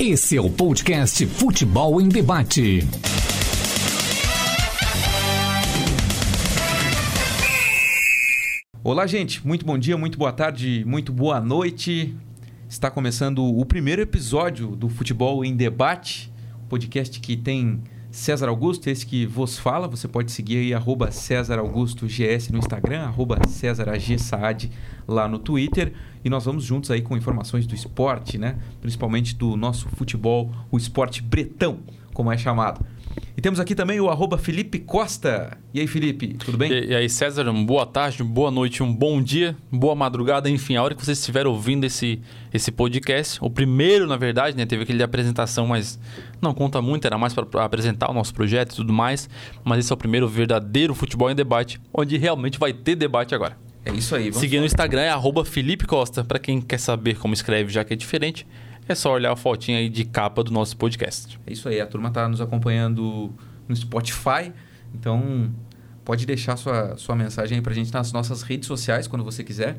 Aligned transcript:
Esse 0.00 0.36
é 0.36 0.40
o 0.40 0.48
podcast 0.48 1.26
Futebol 1.26 2.00
em 2.00 2.08
Debate. 2.08 2.86
Olá, 8.84 9.08
gente. 9.08 9.44
Muito 9.44 9.66
bom 9.66 9.76
dia, 9.76 9.98
muito 9.98 10.16
boa 10.16 10.30
tarde, 10.30 10.84
muito 10.86 11.12
boa 11.12 11.40
noite. 11.40 12.14
Está 12.68 12.92
começando 12.92 13.44
o 13.44 13.64
primeiro 13.64 14.00
episódio 14.00 14.76
do 14.76 14.88
Futebol 14.88 15.44
em 15.44 15.56
Debate, 15.56 16.32
podcast 16.68 17.18
que 17.18 17.36
tem 17.36 17.82
César 18.10 18.48
Augusto, 18.48 18.88
esse 18.88 19.04
que 19.04 19.26
vos 19.26 19.58
fala. 19.58 19.86
Você 19.86 20.08
pode 20.08 20.32
seguir 20.32 20.56
aí, 20.58 20.74
arroba 20.74 21.10
César 21.10 21.58
Augusto 21.58 22.06
GS 22.06 22.48
no 22.50 22.58
Instagram, 22.58 23.02
arroba 23.02 23.38
César 23.46 23.90
AG 23.90 24.18
Saad 24.18 24.70
lá 25.06 25.28
no 25.28 25.38
Twitter. 25.38 25.92
E 26.24 26.30
nós 26.30 26.46
vamos 26.46 26.64
juntos 26.64 26.90
aí 26.90 27.02
com 27.02 27.16
informações 27.16 27.66
do 27.66 27.74
esporte, 27.74 28.38
né? 28.38 28.56
Principalmente 28.80 29.36
do 29.36 29.56
nosso 29.56 29.88
futebol, 29.90 30.50
o 30.70 30.78
esporte 30.78 31.22
bretão, 31.22 31.80
como 32.14 32.32
é 32.32 32.38
chamado. 32.38 32.84
E 33.36 33.40
temos 33.40 33.60
aqui 33.60 33.74
também 33.74 34.00
o 34.00 34.08
arroba 34.08 34.36
Felipe 34.36 34.78
Costa. 34.78 35.56
E 35.72 35.80
aí, 35.80 35.86
Felipe, 35.86 36.34
tudo 36.34 36.58
bem? 36.58 36.72
E, 36.72 36.86
e, 36.86 36.94
aí, 36.94 37.08
César, 37.08 37.44
boa 37.52 37.86
tarde, 37.86 38.22
boa 38.24 38.50
noite, 38.50 38.82
um 38.82 38.92
bom 38.92 39.22
dia, 39.22 39.56
boa 39.70 39.94
madrugada, 39.94 40.50
enfim, 40.50 40.76
a 40.76 40.82
hora 40.82 40.94
que 40.94 41.04
vocês 41.04 41.18
estiverem 41.18 41.50
ouvindo 41.50 41.84
esse, 41.84 42.20
esse 42.52 42.72
podcast. 42.72 43.38
O 43.40 43.48
primeiro, 43.48 44.06
na 44.06 44.16
verdade, 44.16 44.56
né? 44.56 44.66
Teve 44.66 44.82
aquele 44.82 44.98
de 44.98 45.04
apresentação, 45.04 45.66
mas 45.66 45.98
não 46.42 46.52
conta 46.52 46.82
muito, 46.82 47.06
era 47.06 47.16
mais 47.16 47.32
para 47.32 47.64
apresentar 47.64 48.10
o 48.10 48.14
nosso 48.14 48.34
projeto 48.34 48.72
e 48.72 48.76
tudo 48.76 48.92
mais. 48.92 49.28
Mas 49.64 49.80
esse 49.80 49.92
é 49.92 49.94
o 49.94 49.98
primeiro 49.98 50.26
verdadeiro 50.26 50.94
futebol 50.94 51.30
em 51.30 51.34
debate, 51.34 51.80
onde 51.92 52.16
realmente 52.16 52.58
vai 52.58 52.72
ter 52.72 52.96
debate 52.96 53.34
agora. 53.34 53.56
É 53.84 53.92
isso 53.92 54.14
aí. 54.14 54.24
Vamos 54.24 54.38
Seguindo 54.38 54.60
no 54.60 54.66
Instagram 54.66 55.02
é 55.02 55.10
arroba 55.10 55.44
Felipe 55.44 55.86
Costa. 55.86 56.22
Para 56.22 56.38
quem 56.38 56.60
quer 56.60 56.78
saber 56.78 57.16
como 57.16 57.32
escreve, 57.32 57.72
já 57.72 57.84
que 57.84 57.94
é 57.94 57.96
diferente, 57.96 58.46
é 58.88 58.94
só 58.94 59.12
olhar 59.12 59.32
a 59.32 59.36
fotinha 59.36 59.78
aí 59.78 59.88
de 59.88 60.04
capa 60.04 60.42
do 60.42 60.50
nosso 60.50 60.76
podcast. 60.76 61.38
É 61.46 61.52
isso 61.52 61.68
aí, 61.68 61.80
a 61.80 61.86
turma 61.86 62.08
está 62.08 62.28
nos 62.28 62.40
acompanhando 62.40 63.32
no 63.68 63.76
Spotify, 63.76 64.52
então 64.94 65.52
pode 66.04 66.24
deixar 66.24 66.56
sua, 66.56 66.96
sua 66.96 67.14
mensagem 67.14 67.58
aí 67.58 67.62
para 67.62 67.72
a 67.72 67.74
gente 67.74 67.92
nas 67.92 68.12
nossas 68.12 68.42
redes 68.42 68.66
sociais 68.66 69.06
quando 69.06 69.22
você 69.22 69.44
quiser 69.44 69.78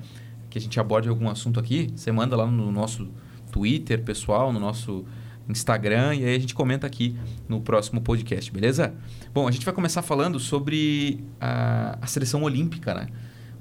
que 0.49 0.57
a 0.57 0.61
gente 0.61 0.79
aborde 0.79 1.07
algum 1.09 1.29
assunto 1.29 1.59
aqui. 1.59 1.91
Você 1.95 2.11
manda 2.11 2.35
lá 2.35 2.45
no 2.45 2.71
nosso 2.71 3.07
Twitter 3.51 4.03
pessoal, 4.03 4.51
no 4.51 4.59
nosso 4.59 5.05
Instagram 5.47 6.15
e 6.15 6.25
aí 6.25 6.35
a 6.35 6.39
gente 6.39 6.53
comenta 6.53 6.85
aqui 6.85 7.15
no 7.47 7.61
próximo 7.61 8.01
podcast, 8.01 8.51
beleza? 8.51 8.93
Bom, 9.33 9.47
a 9.47 9.51
gente 9.51 9.65
vai 9.65 9.73
começar 9.73 10.01
falando 10.01 10.39
sobre 10.39 11.23
a, 11.39 11.97
a 12.01 12.07
seleção 12.07 12.43
olímpica, 12.43 12.93
né? 12.93 13.07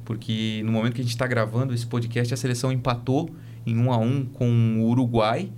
Porque 0.05 0.63
no 0.65 0.73
momento 0.73 0.95
que 0.95 1.01
a 1.01 1.05
gente 1.05 1.13
está 1.13 1.27
gravando 1.27 1.75
esse 1.75 1.87
podcast, 1.87 2.33
a 2.33 2.37
seleção 2.37 2.73
empatou 2.73 3.31
em 3.71 3.77
1 3.77 3.93
a 3.93 3.99
1 3.99 4.27
com 4.27 4.81
o 4.81 4.89
Uruguai 4.89 5.51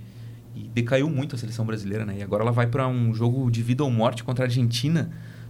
e 0.55 0.67
decaiu 0.73 1.09
muito 1.09 1.35
a 1.35 1.39
seleção 1.39 1.65
brasileira, 1.65 2.05
né? 2.05 2.17
E 2.19 2.23
agora 2.23 2.43
ela 2.43 2.51
vai 2.51 2.67
para 2.67 2.87
um 2.87 3.13
jogo 3.13 3.49
de 3.49 3.61
vida 3.61 3.83
ou 3.83 3.91
morte 3.91 4.23
contra 4.23 4.45
a 4.45 4.47
Argentina 4.47 5.09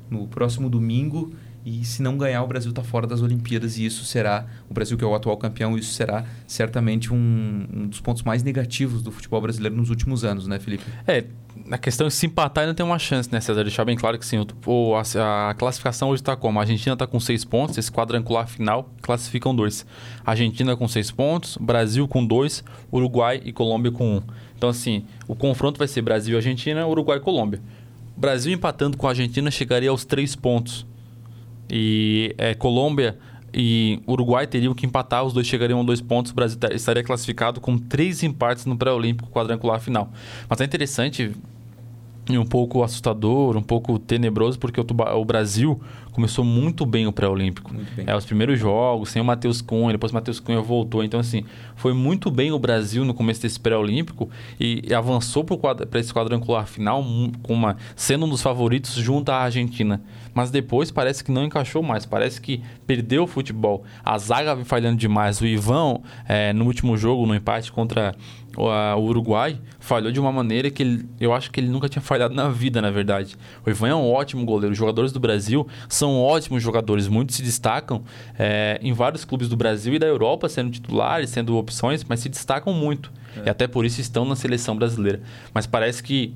no 0.10 0.28
próximo 0.28 0.70
domingo. 0.70 1.34
E 1.66 1.86
se 1.86 2.02
não 2.02 2.18
ganhar, 2.18 2.42
o 2.44 2.48
Brasil 2.48 2.72
está 2.72 2.84
fora 2.84 3.06
das 3.06 3.22
Olimpíadas 3.22 3.78
e 3.78 3.86
isso 3.86 4.04
será, 4.04 4.46
o 4.70 4.74
Brasil 4.74 4.98
que 4.98 5.04
é 5.04 5.08
o 5.08 5.14
atual 5.14 5.38
campeão, 5.38 5.78
isso 5.78 5.94
será 5.94 6.26
certamente 6.48 7.14
um, 7.14 7.68
um 7.72 7.88
dos 7.88 8.02
pontos 8.02 8.24
mais 8.24 8.42
negativos 8.42 9.04
do 9.04 9.12
futebol 9.12 9.40
brasileiro 9.42 9.76
nos 9.76 9.90
últimos 9.90 10.24
anos, 10.24 10.48
né, 10.48 10.60
Felipe? 10.60 10.84
É, 11.08 11.26
na 11.66 11.78
questão 11.78 12.08
de 12.08 12.14
se 12.14 12.26
empatar 12.26 12.64
ainda 12.64 12.74
tem 12.74 12.86
uma 12.86 12.98
chance, 12.98 13.32
né, 13.32 13.40
César? 13.40 13.64
Deixar 13.64 13.86
bem 13.86 13.96
claro 13.96 14.18
que 14.18 14.26
sim, 14.26 14.44
o, 14.66 14.96
a, 14.96 15.50
a, 15.50 15.54
classificação 15.54 16.10
hoje 16.10 16.22
está 16.22 16.36
como? 16.36 16.60
A 16.60 16.64
Argentina 16.64 16.94
está 16.94 17.06
com 17.06 17.20
seis 17.20 17.46
pontos, 17.46 17.78
esse 17.78 17.92
quadrangular 17.92 18.48
final 18.48 18.90
classificam 19.02 19.56
dois. 19.56 19.86
Argentina 20.26 20.76
com 20.76 20.88
seis 20.88 21.12
pontos, 21.12 21.58
Brasil 21.58 22.08
com 22.08 22.26
dois, 22.26 22.64
Uruguai 22.92 23.42
e 23.44 23.54
Colômbia 23.54 23.92
com 23.92 24.18
um. 24.18 24.22
Então, 24.58 24.70
assim, 24.70 25.06
o 25.28 25.36
confronto 25.36 25.78
vai 25.78 25.88
ser 25.88 26.02
Brasil 26.02 26.34
e 26.34 26.38
Argentina, 26.38 26.86
Uruguai 26.88 27.18
e 27.18 27.22
Colômbia. 27.22 27.62
Brasil 28.16 28.54
empatando 28.54 28.98
com 28.98 29.08
a 29.08 29.10
Argentina 29.10 29.50
chegaria 29.50 29.90
aos 29.90 30.06
três 30.06 30.36
pontos. 30.36 30.86
E 31.72 32.36
é, 32.38 32.54
Colômbia 32.54 33.18
e 33.54 34.02
Uruguai 34.08 34.46
teriam 34.46 34.74
que 34.74 34.86
empatar, 34.86 35.24
os 35.24 35.34
dois 35.34 35.48
chegariam 35.48 35.80
a 35.80 35.84
dois 35.84 36.02
pontos, 36.02 36.32
o 36.32 36.36
Brasil 36.36 36.58
estaria 36.72 37.04
classificado 37.04 37.62
com 37.62 37.78
três 37.78 38.24
empates 38.24 38.66
no 38.66 38.78
pré-olímpico 38.78 39.30
quadrangular 39.30 39.80
final. 39.80 40.12
Mas 40.50 40.60
é 40.60 40.66
interessante 40.66 41.32
e 42.30 42.38
um 42.38 42.46
pouco 42.46 42.84
assustador, 42.84 43.58
um 43.58 43.64
pouco 43.64 43.98
tenebroso, 43.98 44.60
porque 44.60 44.80
o, 44.80 44.86
o 45.16 45.26
Brasil 45.26 45.82
começou 46.12 46.44
muito 46.44 46.86
bem 46.86 47.08
o 47.08 47.12
pré-olímpico. 47.12 47.74
É, 48.06 48.16
os 48.16 48.26
primeiros 48.26 48.60
jogos, 48.60 49.10
sem 49.10 49.22
o 49.22 49.26
Matheus 49.26 49.62
Cunha, 49.62 49.92
depois 49.92 50.12
o 50.12 50.16
Matheus 50.16 50.40
Cunha 50.40 50.62
voltou. 50.62 51.04
Então, 51.04 51.20
assim, 51.20 51.44
foi 51.76 51.94
muito 51.94 52.30
bem 52.30 52.52
o 52.52 52.60
Brasil 52.60 53.04
no 53.06 53.14
começo 53.14 53.42
desse 53.42 53.60
pré-olímpico 53.60 54.30
e, 54.60 54.84
e, 54.88 54.94
avançou 54.94 55.44
para 55.44 56.00
esse 56.00 56.14
quadrangular 56.14 56.68
final 56.68 57.04
com 57.42 57.54
uma, 57.54 57.78
sendo 57.96 58.26
um 58.26 58.30
dos 58.30 58.42
favoritos 58.42 58.94
junto 58.96 59.32
à 59.32 59.38
Argentina. 59.38 60.02
Mas 60.34 60.52
depois 60.52 60.92
parece 60.92 61.24
que 61.24 61.32
não 61.32 61.44
encaixou 61.44 61.84
mais, 61.84 62.06
parece 62.06 62.40
que 62.40 62.62
perdeu 62.86 63.24
o 63.24 63.28
futebol. 63.28 63.84
A 64.04 64.18
zaga 64.18 64.56
vem 64.56 64.64
falhando 64.64 64.98
demais. 64.98 65.42
O 65.42 65.46
Ivan, 65.46 66.00
é, 66.28 66.54
no 66.54 66.66
último 66.66 66.98
jogo, 66.98 67.26
no 67.26 67.36
empate 67.36 67.72
contra 67.72 68.16
o 68.58 69.02
Uruguai 69.02 69.58
falhou 69.80 70.12
de 70.12 70.20
uma 70.20 70.32
maneira 70.32 70.70
que 70.70 70.84
ele, 70.84 71.06
eu 71.20 71.34
acho 71.34 71.52
que 71.52 71.60
ele 71.60 71.70
nunca 71.70 71.88
tinha 71.88 72.02
falhado 72.02 72.34
na 72.34 72.50
vida, 72.50 72.82
na 72.82 72.92
verdade. 72.92 73.36
O 73.66 73.70
Ivan 73.70 73.90
é 73.90 73.96
um 73.96 74.12
ótimo 74.12 74.46
goleiro. 74.46 74.72
Os 74.72 74.78
jogadores 74.78 75.12
do 75.12 75.20
Brasil 75.20 75.68
são 75.88 76.20
ótimos 76.20 76.62
jogadores. 76.62 77.08
Muitos 77.08 77.36
se 77.36 77.42
destacam 77.42 78.04
é, 78.38 78.80
em 78.82 78.94
vários 78.94 79.24
clubes 79.24 79.48
do 79.48 79.56
Brasil 79.56 79.94
e 79.94 80.00
da 80.00 80.08
Europa, 80.08 80.50
sendo 80.50 80.72
titulares, 80.72 81.30
sendo 81.30 81.56
opções, 81.58 82.04
mas 82.04 82.20
se 82.20 82.30
destacam 82.30 82.74
muito. 82.74 83.12
É. 83.38 83.48
E 83.48 83.50
até 83.50 83.68
por 83.68 83.86
isso 83.86 84.02
estão 84.02 84.26
na 84.26 84.36
seleção 84.36 84.76
brasileira. 84.76 85.22
Mas 85.54 85.66
parece 85.66 86.04
que 86.04 86.36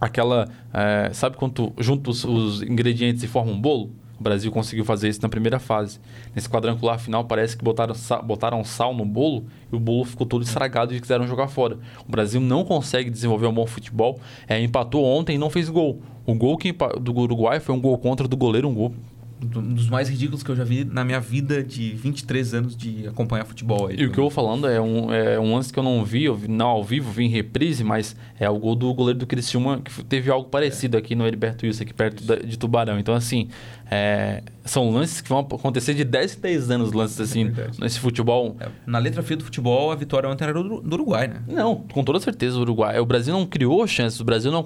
aquela. 0.00 0.48
É, 0.72 1.10
sabe 1.12 1.36
quando 1.36 1.72
junta 1.78 2.10
os, 2.10 2.24
os 2.24 2.62
ingredientes 2.62 3.22
e 3.22 3.26
forma 3.26 3.50
um 3.50 3.60
bolo? 3.60 3.90
O 4.18 4.22
Brasil 4.22 4.50
conseguiu 4.52 4.84
fazer 4.84 5.08
isso 5.08 5.20
na 5.22 5.28
primeira 5.28 5.58
fase. 5.58 5.98
Nesse 6.34 6.48
quadrangular 6.48 6.98
final, 6.98 7.24
parece 7.24 7.56
que 7.56 7.64
botaram, 7.64 7.94
botaram 8.24 8.64
sal 8.64 8.94
no 8.94 9.04
bolo 9.04 9.44
e 9.72 9.76
o 9.76 9.80
bolo 9.80 10.04
ficou 10.04 10.26
todo 10.26 10.42
estragado 10.42 10.94
e 10.94 11.00
quiseram 11.00 11.26
jogar 11.26 11.48
fora. 11.48 11.78
O 12.06 12.10
Brasil 12.10 12.40
não 12.40 12.64
consegue 12.64 13.10
desenvolver 13.10 13.46
um 13.46 13.52
bom 13.52 13.66
futebol. 13.66 14.20
É, 14.48 14.60
empatou 14.60 15.04
ontem 15.04 15.34
e 15.34 15.38
não 15.38 15.50
fez 15.50 15.68
gol. 15.68 16.00
O 16.26 16.34
gol 16.34 16.56
que, 16.56 16.72
do 17.00 17.14
Uruguai 17.18 17.60
foi 17.60 17.74
um 17.74 17.80
gol 17.80 17.98
contra 17.98 18.26
do 18.26 18.36
goleiro, 18.36 18.68
um 18.68 18.74
gol 18.74 18.94
um 19.42 19.74
dos 19.74 19.88
mais 19.88 20.08
ridículos 20.08 20.42
que 20.42 20.50
eu 20.50 20.56
já 20.56 20.64
vi 20.64 20.84
na 20.84 21.04
minha 21.04 21.20
vida 21.20 21.62
de 21.62 21.90
23 21.90 22.54
anos 22.54 22.76
de 22.76 23.06
acompanhar 23.06 23.44
futebol. 23.44 23.88
Aí, 23.88 23.96
e 23.98 24.06
o 24.06 24.12
que 24.12 24.18
eu 24.18 24.24
vou 24.24 24.30
falando 24.30 24.66
é 24.66 24.80
um, 24.80 25.12
é 25.12 25.38
um 25.38 25.54
lance 25.54 25.72
que 25.72 25.78
eu 25.78 25.82
não 25.82 26.04
vi, 26.04 26.24
eu 26.24 26.34
vi 26.34 26.48
não 26.48 26.66
ao 26.66 26.84
vivo, 26.84 27.10
vi 27.10 27.24
em 27.24 27.28
reprise, 27.28 27.84
mas 27.84 28.16
é 28.38 28.48
o 28.48 28.58
gol 28.58 28.74
do 28.74 28.92
goleiro 28.94 29.18
do 29.18 29.26
Criciúma, 29.26 29.80
que 29.80 30.04
teve 30.04 30.30
algo 30.30 30.48
parecido 30.48 30.96
é. 30.96 31.00
aqui 31.00 31.14
no 31.14 31.26
Heriberto 31.26 31.66
Wilson, 31.66 31.82
aqui 31.82 31.94
perto 31.94 32.24
da, 32.24 32.36
de 32.36 32.58
Tubarão. 32.58 32.98
Então, 32.98 33.14
assim, 33.14 33.48
é, 33.90 34.42
são 34.64 34.90
lances 34.90 35.20
que 35.20 35.28
vão 35.28 35.40
acontecer 35.40 35.94
de 35.94 36.04
10 36.04 36.36
em 36.36 36.40
10 36.40 36.70
anos, 36.70 36.92
lances 36.92 37.20
assim, 37.20 37.52
é 37.56 37.70
nesse 37.78 38.00
futebol. 38.00 38.56
É, 38.60 38.68
na 38.86 38.98
letra 38.98 39.22
fria 39.22 39.36
do 39.36 39.44
futebol, 39.44 39.90
a 39.90 39.94
vitória 39.94 40.28
ontem 40.28 40.44
era 40.44 40.54
do, 40.54 40.80
do, 40.80 40.94
Uruguai, 40.94 41.28
né? 41.28 41.42
Não, 41.46 41.76
com 41.76 42.02
toda 42.02 42.18
certeza 42.20 42.56
o 42.56 42.60
Uruguai. 42.60 42.98
O 42.98 43.06
Brasil 43.06 43.34
não 43.34 43.46
criou 43.46 43.86
chances, 43.86 44.18
o 44.20 44.24
Brasil 44.24 44.50
não... 44.50 44.64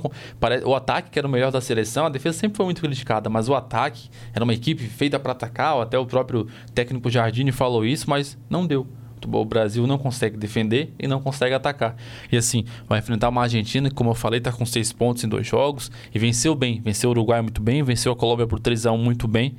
O 0.65 0.75
ataque, 0.75 1.11
que 1.11 1.19
era 1.19 1.27
o 1.27 1.31
melhor 1.31 1.51
da 1.51 1.61
seleção, 1.61 2.07
a 2.07 2.09
defesa 2.09 2.39
sempre 2.39 2.57
foi 2.57 2.65
muito 2.65 2.81
criticada, 2.81 3.29
mas 3.29 3.49
o 3.49 3.55
ataque 3.55 4.09
era 4.33 4.45
uma 4.45 4.55
equipe 4.59 4.83
feita 4.85 5.19
para 5.19 5.33
atacar, 5.33 5.81
até 5.81 5.99
o 5.99 6.07
próprio 6.07 6.47
técnico 6.75 7.11
Jardine 7.11 7.53
falou 7.53 7.85
isso, 7.85 8.09
mas 8.09 8.37
não 8.51 8.67
deu. 8.67 8.87
O 9.27 9.45
Brasil 9.45 9.87
não 9.87 9.99
consegue 9.99 10.37
defender 10.37 10.93
e 10.99 11.09
não 11.09 11.21
consegue 11.21 11.55
atacar. 11.55 11.97
E 12.31 12.37
assim, 12.37 12.65
vai 12.89 13.01
enfrentar 13.01 13.29
uma 13.29 13.43
Argentina 13.43 13.89
que, 13.89 13.95
como 13.95 14.11
eu 14.11 14.15
falei, 14.15 14.39
está 14.39 14.53
com 14.53 14.65
seis 14.65 14.93
pontos 14.93 15.25
em 15.25 15.29
dois 15.29 15.47
jogos 15.47 15.91
e 16.15 16.19
venceu 16.19 16.55
bem. 16.55 16.81
Venceu 16.81 17.11
o 17.11 17.13
Uruguai 17.13 17.43
muito 17.43 17.61
bem, 17.61 17.83
venceu 17.83 18.13
a 18.13 18.17
Colômbia 18.17 18.47
por 18.47 18.61
3 18.61 18.87
a 18.87 18.93
1 18.93 18.99
muito 18.99 19.27
bem. 19.27 19.57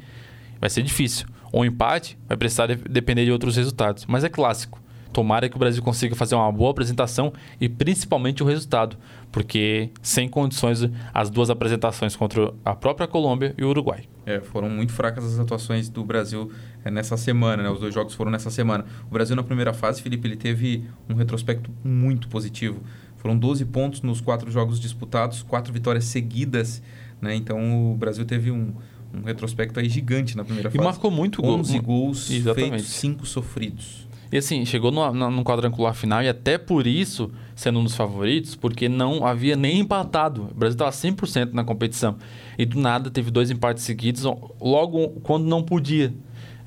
Vai 0.62 0.70
ser 0.70 0.82
difícil. 0.82 1.28
O 1.52 1.66
empate 1.66 2.18
vai 2.28 2.38
precisar 2.38 2.68
de 2.68 2.76
depender 2.76 3.26
de 3.26 3.32
outros 3.32 3.56
resultados, 3.56 4.06
mas 4.06 4.24
é 4.24 4.30
clássico. 4.30 4.82
Tomara 5.12 5.50
que 5.50 5.56
o 5.56 5.60
Brasil 5.60 5.82
consiga 5.82 6.16
fazer 6.16 6.36
uma 6.36 6.52
boa 6.52 6.70
apresentação 6.70 7.34
e 7.60 7.68
principalmente 7.68 8.44
o 8.44 8.46
resultado, 8.46 8.96
porque 9.32 9.92
sem 10.02 10.28
condições 10.28 10.90
as 11.14 11.30
duas 11.30 11.50
apresentações 11.50 12.16
contra 12.16 12.54
a 12.64 12.76
própria 12.76 13.08
Colômbia 13.08 13.54
e 13.58 13.64
o 13.64 13.70
Uruguai. 13.70 14.06
É, 14.26 14.40
foram 14.40 14.70
muito 14.70 14.94
fracas 14.94 15.24
as 15.24 15.40
atuações 15.40 15.90
do 15.90 16.04
Brasil 16.04 16.52
é, 16.84 16.92
nessa 16.92 17.18
semana, 17.18 17.64
né? 17.64 17.70
Os 17.70 17.80
dois 17.80 17.94
jogos 17.94 18.14
foram 18.14 18.32
nessa 18.32 18.50
semana. 18.50 18.86
O 19.10 19.14
Brasil 19.14 19.36
na 19.36 19.44
primeira 19.44 19.74
fase, 19.74 20.02
Felipe, 20.02 20.28
ele 20.28 20.36
teve 20.36 20.86
um 21.10 21.16
retrospecto 21.16 21.72
muito 21.84 22.28
positivo. 22.28 22.82
Foram 23.18 23.38
12 23.38 23.66
pontos 23.66 24.02
nos 24.02 24.22
quatro 24.22 24.50
jogos 24.50 24.80
disputados, 24.80 25.44
quatro 25.44 25.74
vitórias 25.74 26.06
seguidas, 26.06 26.82
né? 27.22 27.36
Então 27.36 27.92
o 27.92 27.96
Brasil 27.96 28.26
teve 28.26 28.52
um, 28.52 28.74
um 29.14 29.24
retrospecto 29.24 29.80
aí 29.80 29.90
gigante 29.90 30.38
na 30.38 30.44
primeira 30.44 30.70
e 30.70 30.72
fase. 30.72 30.82
E 30.82 30.86
marcou 30.86 31.12
muito 31.12 31.42
gol. 31.42 31.60
11 31.60 31.80
gols 31.80 32.32
Exatamente. 32.32 32.70
feitos, 32.72 32.88
5 32.88 33.26
sofridos. 33.26 34.09
E 34.32 34.38
assim, 34.38 34.64
chegou 34.64 34.92
no, 34.92 35.12
no, 35.12 35.44
quadrangular 35.44 35.94
final 35.94 36.22
e 36.22 36.30
até 36.30 36.58
por 36.58 36.86
isso, 36.86 37.32
sendo 37.56 37.80
um 37.80 37.84
dos 37.84 37.96
favoritos, 37.96 38.56
porque 38.56 38.88
não 38.88 39.26
havia 39.26 39.56
nem 39.56 39.80
empatado. 39.80 40.50
O 40.52 40.54
Brasil 40.54 40.76
estava 40.76 40.92
100% 40.92 41.52
na 41.54 41.64
competição. 41.64 42.16
E 42.58 42.66
do 42.66 42.80
nada 42.80 43.10
teve 43.10 43.32
dois 43.32 43.50
empates 43.50 43.84
seguidos, 43.84 44.24
logo 44.62 45.10
quando 45.24 45.46
não 45.46 45.64
podia. 45.64 46.14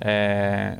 É, 0.00 0.78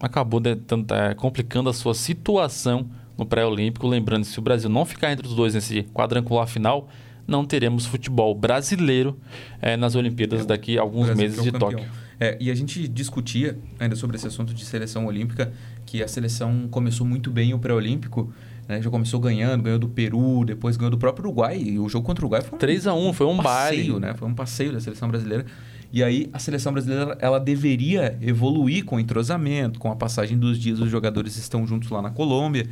acabou 0.00 0.40
de, 0.40 0.50
é, 0.50 1.14
complicando 1.14 1.70
a 1.70 1.72
sua 1.72 1.94
situação 1.94 2.88
no 3.16 3.24
pré-olímpico. 3.24 3.86
Lembrando, 3.86 4.24
se 4.24 4.38
o 4.38 4.42
Brasil 4.42 4.68
não 4.68 4.84
ficar 4.84 5.12
entre 5.12 5.28
os 5.28 5.34
dois 5.34 5.54
nesse 5.54 5.84
quadrangular 5.94 6.48
final, 6.48 6.88
não 7.26 7.44
teremos 7.44 7.86
futebol 7.86 8.34
brasileiro 8.34 9.16
é, 9.60 9.76
nas 9.76 9.94
Olimpíadas 9.94 10.42
é, 10.42 10.44
daqui 10.44 10.78
a 10.78 10.82
alguns 10.82 11.14
meses 11.14 11.38
é 11.38 11.42
de. 11.42 11.52
Tóquio. 11.52 11.86
É, 12.18 12.36
e 12.40 12.50
a 12.50 12.54
gente 12.54 12.88
discutia 12.88 13.58
ainda 13.78 13.94
sobre 13.94 14.16
esse 14.16 14.26
assunto 14.26 14.54
de 14.54 14.64
seleção 14.64 15.06
olímpica, 15.06 15.52
que 15.84 16.02
a 16.02 16.08
seleção 16.08 16.66
começou 16.70 17.06
muito 17.06 17.30
bem 17.30 17.52
o 17.52 17.58
pré-olímpico, 17.58 18.32
né? 18.66 18.80
já 18.80 18.90
começou 18.90 19.20
ganhando, 19.20 19.62
ganhou 19.62 19.78
do 19.78 19.88
Peru, 19.88 20.44
depois 20.44 20.76
ganhou 20.76 20.90
do 20.90 20.98
próprio 20.98 21.26
Uruguai. 21.26 21.60
E 21.60 21.78
o 21.78 21.88
jogo 21.88 22.06
contra 22.06 22.24
o 22.24 22.26
Uruguai 22.26 22.42
foi 22.42 22.56
um 22.56 22.58
3 22.58 22.86
a 22.86 22.94
1 22.94 23.12
foi 23.12 23.26
um 23.26 23.36
passeio, 23.36 23.92
baile. 23.92 24.06
né? 24.06 24.14
Foi 24.14 24.28
um 24.28 24.34
passeio 24.34 24.72
da 24.72 24.80
seleção 24.80 25.08
brasileira. 25.08 25.44
E 25.92 26.02
aí 26.02 26.28
a 26.32 26.38
seleção 26.38 26.72
brasileira 26.72 27.16
ela 27.20 27.38
deveria 27.38 28.18
evoluir 28.20 28.84
com 28.84 28.98
entrosamento, 28.98 29.78
com 29.78 29.90
a 29.90 29.96
passagem 29.96 30.36
dos 30.36 30.58
dias, 30.58 30.80
os 30.80 30.90
jogadores 30.90 31.36
estão 31.36 31.66
juntos 31.66 31.90
lá 31.90 32.02
na 32.02 32.10
Colômbia. 32.10 32.66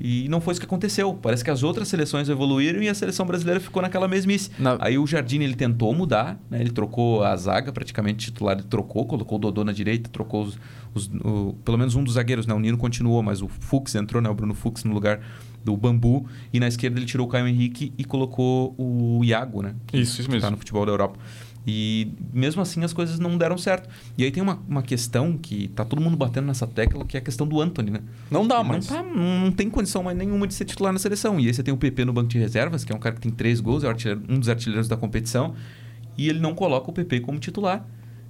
E 0.00 0.28
não 0.28 0.40
foi 0.40 0.52
isso 0.52 0.60
que 0.60 0.66
aconteceu. 0.66 1.12
Parece 1.12 1.44
que 1.44 1.50
as 1.50 1.62
outras 1.62 1.88
seleções 1.88 2.28
evoluíram 2.28 2.82
e 2.82 2.88
a 2.88 2.94
seleção 2.94 3.26
brasileira 3.26 3.60
ficou 3.60 3.82
naquela 3.82 4.08
mesmice. 4.08 4.50
Na... 4.58 4.78
Aí 4.80 4.98
o 4.98 5.06
Jardim 5.06 5.40
ele 5.40 5.54
tentou 5.54 5.94
mudar, 5.94 6.40
né? 6.48 6.60
ele 6.60 6.70
trocou 6.70 7.22
a 7.22 7.36
zaga, 7.36 7.70
praticamente 7.70 8.26
titular, 8.26 8.56
ele 8.56 8.66
trocou, 8.66 9.04
colocou 9.04 9.36
o 9.36 9.40
Dodô 9.40 9.62
na 9.62 9.72
direita, 9.72 10.08
trocou 10.08 10.44
os, 10.44 10.58
os 10.94 11.10
o, 11.22 11.54
pelo 11.64 11.76
menos 11.76 11.94
um 11.94 12.02
dos 12.02 12.14
zagueiros, 12.14 12.46
né? 12.46 12.54
o 12.54 12.58
Nino 12.58 12.78
continuou, 12.78 13.22
mas 13.22 13.42
o 13.42 13.48
Fux 13.48 13.94
entrou, 13.94 14.22
né? 14.22 14.30
o 14.30 14.34
Bruno 14.34 14.54
Fux 14.54 14.84
no 14.84 14.94
lugar 14.94 15.20
do 15.62 15.76
Bambu. 15.76 16.26
E 16.52 16.58
na 16.58 16.68
esquerda 16.68 16.98
ele 16.98 17.06
tirou 17.06 17.26
o 17.26 17.30
Caio 17.30 17.46
Henrique 17.46 17.92
e 17.98 18.04
colocou 18.04 18.74
o 18.78 19.22
Iago, 19.24 19.62
né? 19.62 19.74
Isso, 19.92 20.20
isso 20.20 20.30
mesmo. 20.30 20.36
Está 20.36 20.50
no 20.50 20.56
futebol 20.56 20.86
da 20.86 20.92
Europa. 20.92 21.18
E 21.72 22.08
mesmo 22.32 22.60
assim 22.60 22.82
as 22.82 22.92
coisas 22.92 23.20
não 23.20 23.38
deram 23.38 23.56
certo. 23.56 23.88
E 24.18 24.24
aí 24.24 24.32
tem 24.32 24.42
uma, 24.42 24.60
uma 24.68 24.82
questão 24.82 25.38
que 25.38 25.68
tá 25.68 25.84
todo 25.84 26.02
mundo 26.02 26.16
batendo 26.16 26.48
nessa 26.48 26.66
tecla, 26.66 27.04
que 27.04 27.16
é 27.16 27.20
a 27.20 27.22
questão 27.22 27.46
do 27.46 27.60
Anthony, 27.60 27.92
né? 27.92 28.00
Não 28.28 28.44
dá 28.46 28.64
mais. 28.64 28.90
Não, 28.90 28.96
tá, 28.96 29.02
não 29.04 29.52
tem 29.52 29.70
condição 29.70 30.02
mais 30.02 30.18
nenhuma 30.18 30.48
de 30.48 30.54
ser 30.54 30.64
titular 30.64 30.92
na 30.92 30.98
seleção. 30.98 31.38
E 31.38 31.46
aí 31.46 31.54
você 31.54 31.62
tem 31.62 31.72
o 31.72 31.76
PP 31.76 32.04
no 32.04 32.12
banco 32.12 32.28
de 32.28 32.38
reservas, 32.38 32.84
que 32.84 32.92
é 32.92 32.96
um 32.96 32.98
cara 32.98 33.14
que 33.14 33.20
tem 33.20 33.30
três 33.30 33.60
gols, 33.60 33.84
é 33.84 33.88
um 34.28 34.40
dos 34.40 34.48
artilheiros 34.48 34.88
da 34.88 34.96
competição, 34.96 35.54
e 36.18 36.28
ele 36.28 36.40
não 36.40 36.54
coloca 36.54 36.90
o 36.90 36.92
PP 36.92 37.20
como 37.20 37.38
titular. 37.38 37.86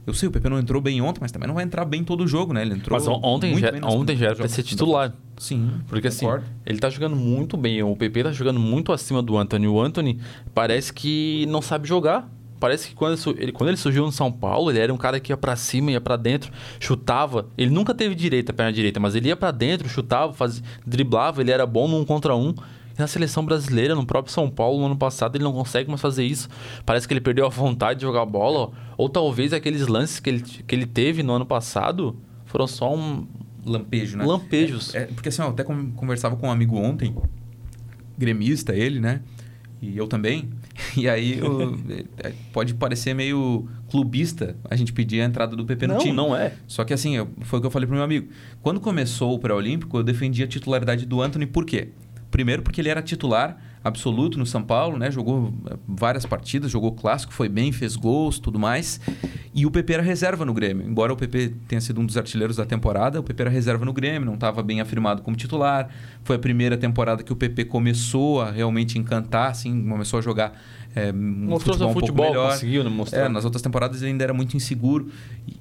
Eu 0.07 0.13
sei, 0.13 0.29
o 0.29 0.33
PP 0.33 0.49
não 0.51 0.59
entrou 0.59 0.83
bem 0.83 1.01
ontem, 1.01 1.21
mas 1.21 1.33
também 1.33 1.47
não 1.47 1.55
vai 1.55 1.65
entrar 1.65 1.85
bem 1.87 2.05
todo 2.05 2.25
o 2.25 2.29
jogo, 2.29 2.53
né? 2.53 2.63
Ele 2.63 2.75
entrou 2.75 2.99
Mas 2.99 3.07
ontem, 3.07 3.57
já, 3.59 3.71
ontem 3.85 4.17
já 4.17 4.27
era 4.27 4.37
para 4.37 4.49
ser 4.49 4.63
titular. 4.63 5.15
Sim. 5.39 5.71
Porque 5.89 6.09
assim, 6.09 6.27
ele 6.67 6.79
tá 6.79 6.91
jogando 6.91 7.17
muito 7.17 7.57
bem. 7.57 7.83
O 7.83 7.97
PP 7.97 8.25
tá 8.25 8.33
jogando 8.33 8.61
muito 8.61 8.93
acima 8.93 9.23
do 9.23 9.39
Anthony. 9.39 9.67
O 9.67 9.81
Anthony 9.81 10.19
parece 10.53 10.93
que 10.93 11.47
não 11.49 11.63
sabe 11.63 11.89
jogar 11.89 12.29
parece 12.61 12.89
que 12.89 12.95
quando 12.95 13.19
ele, 13.39 13.51
quando 13.51 13.71
ele 13.71 13.77
surgiu 13.77 14.05
no 14.05 14.13
São 14.13 14.31
Paulo, 14.31 14.71
ele 14.71 14.79
era 14.79 14.93
um 14.93 14.99
cara 14.99 15.19
que 15.19 15.33
ia 15.33 15.37
para 15.37 15.57
cima, 15.57 15.91
ia 15.91 16.01
para 16.01 16.17
dentro, 16.17 16.53
chutava. 16.79 17.49
Ele 17.57 17.71
nunca 17.71 17.95
teve 17.95 18.15
direita, 18.15 18.53
perna 18.53 18.73
direita, 18.73 19.01
mas 19.01 19.15
ele 19.15 19.29
ia 19.29 19.37
para 19.37 19.51
dentro, 19.51 19.89
chutava, 19.89 20.35
fazia, 20.35 20.63
driblava, 20.87 21.41
ele 21.41 21.51
era 21.51 21.67
bom 21.67 21.89
num 21.89 22.05
contra 22.05 22.37
um. 22.37 22.55
E 22.97 23.01
na 23.01 23.07
seleção 23.07 23.45
brasileira, 23.45 23.95
no 23.95 24.05
próprio 24.05 24.33
São 24.33 24.51
Paulo, 24.51 24.79
no 24.79 24.87
ano 24.87 24.97
passado, 24.97 25.37
ele 25.37 25.45
não 25.45 25.53
consegue 25.53 25.89
mais 25.89 26.01
fazer 26.01 26.25
isso. 26.25 26.49
Parece 26.85 27.09
que 27.09 27.15
ele 27.15 27.21
perdeu 27.21 27.47
a 27.47 27.49
vontade 27.49 28.01
de 28.01 28.05
jogar 28.05 28.27
bola. 28.27 28.71
Ou 28.99 29.09
talvez 29.09 29.53
aqueles 29.53 29.87
lances 29.87 30.21
que 30.21 30.29
ele, 30.29 30.43
que 30.43 30.75
ele 30.75 30.87
teve 30.87 31.23
no 31.23 31.33
ano 31.33 31.47
passado 31.47 32.17
foram 32.45 32.67
só 32.67 32.95
um. 32.95 33.27
Lampejo, 33.65 34.17
né? 34.17 34.25
Lampejos. 34.25 34.95
É, 34.95 35.03
é, 35.03 35.07
porque 35.07 35.29
assim, 35.29 35.43
eu 35.43 35.49
até 35.49 35.63
conversava 35.63 36.35
com 36.37 36.49
um 36.49 36.51
amigo 36.51 36.77
ontem, 36.77 37.15
gremista 38.17 38.75
ele, 38.75 39.01
né? 39.01 39.21
E 39.81 39.97
eu 39.97 40.07
também. 40.07 40.51
E 40.97 41.09
aí 41.09 41.39
eu, 41.39 41.79
é, 42.19 42.33
pode 42.53 42.75
parecer 42.75 43.15
meio 43.15 43.69
clubista 43.89 44.57
a 44.69 44.75
gente 44.75 44.93
pedir 44.93 45.21
a 45.21 45.25
entrada 45.25 45.55
do 45.55 45.65
PP 45.65 45.87
no 45.87 45.95
não, 45.95 46.01
time. 46.01 46.13
Não, 46.13 46.29
não 46.31 46.37
é. 46.37 46.55
Só 46.67 46.83
que 46.85 46.93
assim, 46.93 47.17
eu, 47.17 47.29
foi 47.43 47.59
o 47.59 47.63
que 47.63 47.67
eu 47.67 47.71
falei 47.71 47.87
pro 47.87 47.95
meu 47.95 48.05
amigo. 48.05 48.29
Quando 48.61 48.81
começou 48.81 49.35
o 49.35 49.39
pré-olímpico, 49.39 49.99
eu 49.99 50.03
defendi 50.03 50.43
a 50.43 50.49
titularidade 50.49 51.07
do 51.07 51.23
Anthony, 51.23 51.47
por 51.47 51.65
quê? 51.65 51.91
Primeiro 52.31 52.63
porque 52.63 52.81
ele 52.81 52.89
era 52.89 53.03
titular 53.03 53.70
absoluto 53.83 54.39
no 54.39 54.45
São 54.45 54.63
Paulo, 54.63 54.99
né? 54.99 55.11
Jogou 55.11 55.53
eh, 55.67 55.77
várias 55.89 56.27
partidas, 56.27 56.71
jogou 56.71 56.93
clássico, 56.93 57.33
foi 57.33 57.49
bem, 57.49 57.73
fez 57.73 57.97
gols, 57.97 58.39
tudo 58.39 58.59
mais. 58.59 59.01
E 59.55 59.67
o 59.67 59.71
PP 59.71 59.95
era 59.95 60.03
reserva 60.03 60.45
no 60.45 60.53
Grêmio. 60.53 60.87
Embora 60.87 61.13
o 61.13 61.17
PP 61.17 61.55
tenha 61.67 61.81
sido 61.81 62.01
um 62.01 62.07
dos 62.07 62.17
artilheiros 62.17 62.57
da 62.57 62.67
temporada, 62.67 63.19
o 63.19 63.23
PP 63.23 63.43
era 63.43 63.51
reserva 63.51 63.85
no 63.85 63.93
Grêmio, 63.93 64.27
não 64.27 64.35
estava 64.35 64.63
bem 64.63 64.81
afirmado 64.81 65.23
como 65.23 65.37
titular. 65.37 65.89
Foi 66.23 66.37
a 66.37 66.39
primeira 66.39 66.77
temporada 66.77 67.23
que 67.23 67.33
o 67.33 67.37
PP 67.37 67.65
começou 67.65 68.41
a 68.43 68.51
realmente 68.51 68.99
encantar, 68.99 69.51
assim, 69.51 69.89
começou 69.89 70.19
a 70.19 70.23
jogar 70.23 70.53
é, 70.95 71.13
Mostrou 71.13 71.75
futebol, 71.75 71.91
um 71.91 71.95
futebol, 71.95 72.29
melhor. 72.31 72.51
conseguiu 72.53 72.83
né, 72.83 72.91
mostrar. 72.91 73.27
É, 73.27 73.29
nas 73.29 73.45
outras 73.45 73.63
temporadas 73.63 74.03
ele 74.03 74.11
ainda 74.11 74.25
era 74.25 74.35
muito 74.35 74.57
inseguro. 74.57 75.09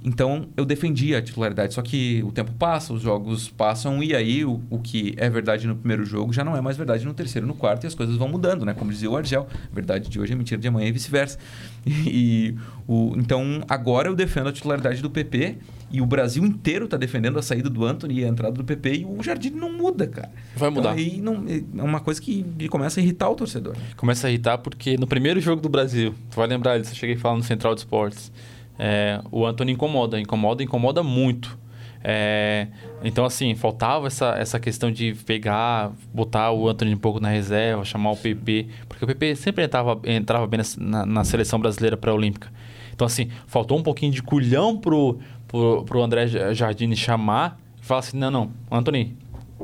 Então 0.04 0.48
eu 0.58 0.66
defendia 0.66 1.20
a 1.20 1.22
titularidade. 1.22 1.74
Só 1.74 1.82
que 1.82 2.24
o 2.24 2.32
tempo 2.32 2.52
passa, 2.54 2.94
os 2.94 3.02
jogos 3.02 3.48
passam 3.50 4.02
e 4.02 4.16
aí 4.16 4.44
o, 4.44 4.62
o 4.70 4.80
que 4.80 5.14
é 5.18 5.30
verdade 5.30 5.68
no 5.68 5.76
primeiro 5.76 6.04
jogo 6.04 6.34
já 6.34 6.44
não 6.44 6.56
é 6.56 6.62
mais 6.62 6.78
verdade 6.78 7.06
no 7.06 7.14
terceiro, 7.14 7.46
no 7.46 7.54
quarto 7.54 7.84
e 7.84 7.88
as 7.88 7.96
coisas 7.96 8.16
vão 8.16 8.28
mudando, 8.28 8.66
né? 8.66 8.74
Como 8.74 8.92
dizia 8.92 9.10
o 9.10 9.16
Argel, 9.16 9.48
verdade 9.72 10.10
de 10.10 10.20
hoje 10.20 10.34
é 10.34 10.36
mentira 10.36 10.60
de 10.60 10.68
amanhã 10.68 10.88
e 10.88 10.92
vice-versa. 10.92 11.38
E, 12.12 12.56
o, 12.88 13.14
então 13.18 13.64
agora 13.68 14.10
eu 14.10 14.16
defendo 14.16 14.50
a 14.50 14.52
titularidade 14.52 15.02
do 15.02 15.10
PP 15.10 15.58
e 15.92 16.02
o 16.02 16.06
Brasil 16.06 16.46
inteiro 16.46 16.86
está 16.86 16.98
defendendo 16.98 17.40
a 17.40 17.42
saída 17.42 17.70
do 17.70 17.84
Anthony 17.86 18.20
e 18.20 18.26
a 18.26 18.28
entrada 18.28 18.54
do 18.54 18.64
PP 18.64 18.94
e 18.98 19.06
o 19.06 19.22
Jardim 19.24 19.50
não 19.50 19.72
muda, 19.72 20.08
cara. 20.08 20.32
Vai 20.56 20.70
mudar. 20.70 20.98
Então, 21.00 21.14
aí 21.14 21.22
não, 21.22 21.46
é 21.78 21.84
uma 21.84 22.00
coisa 22.00 22.22
que 22.22 22.44
começa 22.70 23.00
a 23.00 23.04
irritar 23.04 23.30
o 23.30 23.36
torcedor. 23.36 23.76
Começa 23.98 24.28
a 24.28 24.30
irritar 24.30 24.58
porque 24.60 24.98
no 24.98 25.08
primeiro 25.08 25.40
jogo 25.42 25.62
do 25.62 25.70
Brasil, 25.70 26.14
tu 26.30 26.38
vai 26.38 26.48
lembrar 26.48 26.78
disso, 26.78 26.92
eu 26.92 26.96
cheguei 26.96 27.16
falando 27.16 27.40
no 27.40 27.44
Central 27.44 27.74
de 27.74 27.82
Esportes, 27.82 28.32
é, 28.78 29.20
o 29.32 29.46
Anthony 29.46 29.74
incomoda, 29.74 30.20
incomoda, 30.20 30.64
incomoda 30.64 31.04
muito. 31.04 31.58
É, 32.02 32.68
então, 33.04 33.26
assim, 33.26 33.56
faltava 33.56 34.08
essa, 34.08 34.36
essa 34.38 34.60
questão 34.60 34.90
de 34.92 35.14
pegar, 35.26 35.92
botar 36.14 36.52
o 36.52 36.70
Anthony 36.70 36.94
um 36.94 36.98
pouco 36.98 37.20
na 37.20 37.30
reserva, 37.30 37.84
chamar 37.84 38.12
o 38.12 38.16
PP, 38.16 38.68
porque 38.88 39.04
o 39.04 39.08
PP 39.08 39.36
sempre 39.36 39.66
entrava, 39.66 40.00
entrava 40.06 40.48
bem 40.48 40.62
na, 40.78 41.06
na 41.06 41.24
seleção 41.24 41.60
brasileira 41.60 41.98
pré-olímpica. 41.98 42.50
Então, 42.94 43.06
assim, 43.06 43.30
faltou 43.48 43.78
um 43.78 43.84
pouquinho 43.84 44.12
de 44.12 44.22
culhão 44.22 44.78
pro, 44.78 45.20
pro, 45.50 45.84
pro 45.84 46.02
André 46.02 46.28
Jardine 46.54 46.96
chamar 46.96 47.60
e 47.82 47.86
falar 47.86 48.00
assim: 48.00 48.18
não, 48.18 48.32
não, 48.32 48.52
Anthony, 48.72 49.18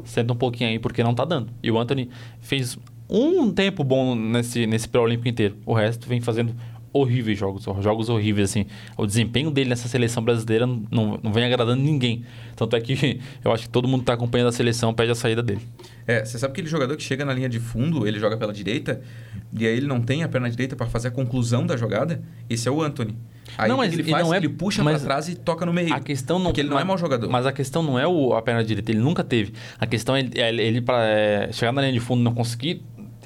senta 0.04 0.34
um 0.34 0.36
pouquinho 0.36 0.70
aí 0.70 0.80
porque 0.80 1.02
não 1.02 1.16
tá 1.16 1.24
dando. 1.24 1.50
E 1.64 1.72
o 1.72 1.80
Anthony 1.80 2.10
fez 2.42 2.78
um 3.10 3.52
tempo 3.52 3.84
bom 3.84 4.16
nesse, 4.16 4.68
nesse 4.68 4.90
pré-olímpico 4.90 5.30
inteiro. 5.30 5.56
O 5.66 5.74
resto 5.74 6.10
vem 6.10 6.20
fazendo 6.20 6.54
horríveis 6.92 7.38
jogos, 7.38 7.64
jogos 7.64 8.10
horríveis, 8.10 8.50
assim. 8.50 8.66
O 8.98 9.06
desempenho 9.06 9.52
dele 9.52 9.70
nessa 9.70 9.88
seleção 9.88 10.24
brasileira 10.24 10.66
não, 10.66 11.20
não 11.22 11.32
vem 11.32 11.46
agradando 11.46 11.82
ninguém. 11.82 12.26
Tanto 12.56 12.76
é 12.76 12.82
que 12.82 13.20
eu 13.44 13.52
acho 13.52 13.64
que 13.64 13.70
todo 13.70 13.88
mundo 13.88 14.00
que 14.00 14.04
está 14.04 14.14
acompanhando 14.14 14.48
a 14.48 14.52
seleção 14.52 14.94
pede 14.94 15.12
a 15.12 15.16
saída 15.16 15.44
dele. 15.44 15.62
É, 16.08 16.24
você 16.24 16.38
sabe 16.38 16.52
aquele 16.52 16.68
jogador 16.68 16.96
que 16.96 17.04
chega 17.04 17.26
na 17.26 17.34
linha 17.34 17.50
de 17.50 17.60
fundo, 17.60 18.08
ele 18.08 18.20
joga 18.20 18.38
pela 18.38 18.54
direita, 18.54 19.02
e 19.52 19.66
aí 19.66 19.76
ele 19.76 19.88
não 19.88 20.02
tem 20.02 20.24
a 20.24 20.30
perna 20.30 20.50
direita 20.50 20.76
para 20.76 20.86
fazer 20.88 21.08
a 21.08 21.12
conclusão 21.12 21.66
da 21.66 21.76
jogada? 21.76 22.22
Esse 22.50 22.68
é 22.68 22.72
o 22.72 22.82
Anthony. 22.82 23.18
Aí 23.58 23.70
não, 23.70 23.78
mas 23.78 23.94
ele 23.94 24.04
faz, 24.04 24.26
não 24.26 24.34
é, 24.34 24.38
ele 24.38 24.50
puxa 24.50 24.84
para 24.84 25.00
trás 25.00 25.30
e 25.30 25.36
toca 25.36 25.66
no 25.66 25.74
meio. 25.74 25.94
A 25.94 26.00
questão 26.00 26.38
não, 26.38 26.48
porque 26.48 26.62
ele 26.62 26.70
não, 26.70 26.80
é 26.80 26.84
mau 26.84 26.98
jogador. 26.98 27.30
Mas 27.30 27.46
a 27.46 27.52
questão 27.52 27.82
não 27.82 27.98
é 27.98 28.08
o, 28.08 28.34
a 28.34 28.42
perna 28.42 28.64
direita, 28.64 28.92
ele 28.92 29.00
nunca 29.00 29.24
teve. 29.24 29.54
A 29.80 29.86
questão 29.86 30.16
é 30.16 30.20
ele, 30.20 30.62
ele 30.62 30.82
para 30.82 31.06
é, 31.06 31.52
chegar 31.52 31.72
na 31.72 31.82
linha 31.82 31.94
de 31.94 32.00
fundo 32.00 32.22
não 32.22 32.34
conseguir 32.34 32.84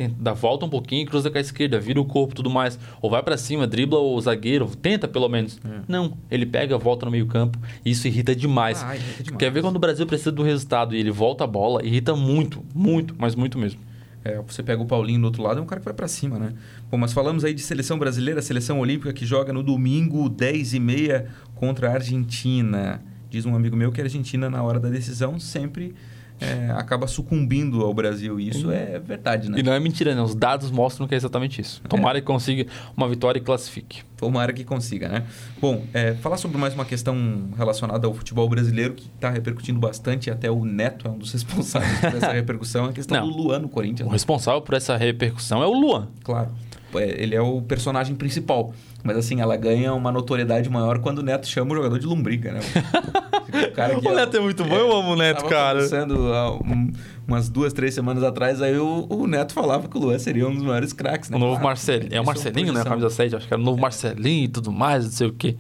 dá 0.08 0.34
volta 0.34 0.66
um 0.66 0.70
pouquinho, 0.70 1.06
cruza 1.06 1.30
com 1.30 1.38
a 1.38 1.42
esquerda, 1.42 1.80
vira 1.80 2.00
o 2.00 2.06
corpo 2.06 2.36
tudo 2.36 2.50
mais. 2.50 2.80
Ou 3.02 3.10
vai 3.10 3.22
para 3.22 3.38
cima, 3.38 3.68
dribla 3.68 4.00
o 4.00 4.20
zagueiro, 4.22 4.70
tenta 4.76 5.08
pelo 5.08 5.28
menos. 5.28 5.60
É. 5.66 5.82
Não, 5.88 6.18
ele 6.30 6.46
pega, 6.46 6.78
volta 6.78 7.06
no 7.06 7.12
meio 7.12 7.28
campo. 7.28 7.58
Isso 7.84 8.08
irrita 8.08 8.36
demais. 8.36 8.84
Ah, 8.84 8.96
irrita 8.96 9.24
demais. 9.24 9.40
Quer 9.40 9.52
ver 9.52 9.62
quando 9.62 9.76
o 9.76 9.80
Brasil 9.80 10.06
precisa 10.06 10.32
do 10.32 10.44
resultado 10.44 10.96
e 10.96 11.00
ele 11.00 11.12
volta 11.12 11.44
a 11.44 11.48
bola, 11.48 11.86
irrita 11.86 12.16
muito, 12.16 12.64
muito, 12.74 13.16
mas 13.18 13.36
muito 13.36 13.58
mesmo. 13.58 13.80
É, 14.24 14.42
você 14.42 14.62
pega 14.62 14.82
o 14.82 14.86
Paulinho 14.86 15.22
do 15.22 15.26
outro 15.26 15.42
lado, 15.42 15.60
é 15.60 15.62
um 15.62 15.66
cara 15.66 15.80
que 15.80 15.86
vai 15.86 15.94
para 15.94 16.08
cima, 16.08 16.38
né? 16.38 16.54
Bom, 16.92 16.98
mas 16.98 17.14
falamos 17.14 17.46
aí 17.46 17.54
de 17.54 17.62
seleção 17.62 17.98
brasileira, 17.98 18.42
seleção 18.42 18.80
olímpica 18.80 19.14
que 19.14 19.26
joga 19.26 19.54
no 19.54 19.64
domingo, 19.64 20.28
10 20.28 20.74
e 20.74 20.80
meia 20.80 21.28
contra 21.56 21.90
a 21.90 21.94
Argentina. 21.94 23.02
Diz 23.30 23.46
um 23.46 23.56
amigo 23.56 23.78
meu 23.78 23.92
que 23.92 24.02
a 24.02 24.04
Argentina, 24.04 24.50
na 24.50 24.62
hora 24.62 24.80
da 24.80 24.90
decisão, 24.90 25.40
sempre 25.40 25.96
é, 26.40 26.72
acaba 26.72 27.08
sucumbindo 27.08 27.84
ao 27.84 27.94
Brasil. 27.94 28.40
E 28.40 28.50
isso 28.50 28.72
é 28.72 29.00
verdade, 29.00 29.50
né? 29.50 29.60
E 29.60 29.64
não 29.64 29.74
é 29.74 29.80
mentira, 29.80 30.16
né? 30.16 30.22
Os 30.22 30.36
dados 30.36 30.72
mostram 30.72 31.08
que 31.08 31.14
é 31.14 31.18
exatamente 31.18 31.62
isso. 31.62 31.82
Tomara 31.88 32.18
é. 32.18 32.22
que 32.22 32.28
consiga 32.28 32.66
uma 32.96 33.08
vitória 33.08 33.40
e 33.40 33.42
classifique. 33.42 34.04
Tomara 34.18 34.52
que 34.52 34.64
consiga, 34.64 35.08
né? 35.08 35.24
Bom, 35.62 35.86
é, 35.94 36.14
falar 36.16 36.38
sobre 36.38 36.58
mais 36.58 36.74
uma 36.74 36.86
questão 36.86 37.50
relacionada 37.58 38.08
ao 38.08 38.14
futebol 38.14 38.48
brasileiro 38.50 38.94
que 38.94 39.10
está 39.16 39.30
repercutindo 39.30 39.80
bastante, 39.80 40.30
até 40.30 40.50
o 40.52 40.66
Neto 40.66 41.08
é 41.08 41.12
um 41.12 41.18
dos 41.18 41.32
responsáveis 41.34 42.00
por 42.00 42.16
essa 42.16 42.32
repercussão, 42.32 42.86
é 42.86 42.90
a 42.90 42.94
questão 42.94 43.20
não. 43.20 43.32
do 43.32 43.38
Luan 43.38 43.60
no 43.60 43.70
Corinthians. 43.70 44.08
O 44.08 44.12
responsável 44.12 44.62
por 44.62 44.76
essa 44.76 44.96
repercussão 44.98 45.64
é 45.64 45.68
o 45.68 45.74
Luan. 45.74 46.10
Claro. 46.24 46.50
É, 46.96 47.22
ele 47.22 47.36
é 47.36 47.42
o 47.42 47.62
personagem 47.62 48.16
principal. 48.16 48.74
Mas 49.04 49.18
assim, 49.18 49.40
ela 49.40 49.56
ganha 49.56 49.94
uma 49.94 50.12
notoriedade 50.12 50.70
maior 50.70 51.00
quando 51.00 51.20
o 51.20 51.24
Neto 51.24 51.48
chama 51.48 51.72
o 51.72 51.76
jogador 51.76 52.00
de 52.00 52.06
lombriga, 52.06 52.52
né? 52.52 52.60
o, 52.60 53.72
cara 53.72 53.96
que, 54.00 54.08
o 54.08 54.16
Neto 54.16 54.38
é 54.38 54.40
muito 54.40 54.64
bom, 54.64 54.76
é, 54.76 54.80
eu 54.80 54.92
amo 54.96 55.14
o 55.14 55.16
Neto, 55.16 55.46
cara. 55.46 55.76
Conversando 55.76 56.34
há 56.34 56.52
um, 56.54 56.92
umas 57.28 57.48
duas, 57.50 57.72
três 57.72 57.94
semanas 57.94 58.24
atrás, 58.24 58.62
aí 58.62 58.78
o, 58.78 59.06
o, 59.10 59.28
Neto 59.28 59.54
falava 59.54 59.88
que 59.88 59.98
o 59.98 60.00
Luan 60.00 60.20
seria 60.20 60.48
um 60.48 60.54
dos 60.54 60.64
maiores 60.64 60.92
craques, 60.92 61.30
né? 61.30 61.38
O 61.38 61.40
novo 61.40 61.56
ah, 61.56 61.64
Marcelinho. 61.64 62.14
É 62.14 62.20
o 62.20 62.26
Marcelinho, 62.26 62.74
né? 62.74 62.82
A 62.82 62.86
camisa 62.86 63.10
7, 63.10 63.36
acho 63.36 63.48
que 63.48 63.54
era 63.54 63.62
o 63.62 63.66
novo 63.66 63.78
é. 63.78 63.82
Marcelinho 63.82 64.46
e 64.46 64.48
tudo 64.48 64.72
mais, 64.72 65.06
não 65.06 65.12
sei 65.12 65.28
o 65.28 65.34
quê. 65.34 65.56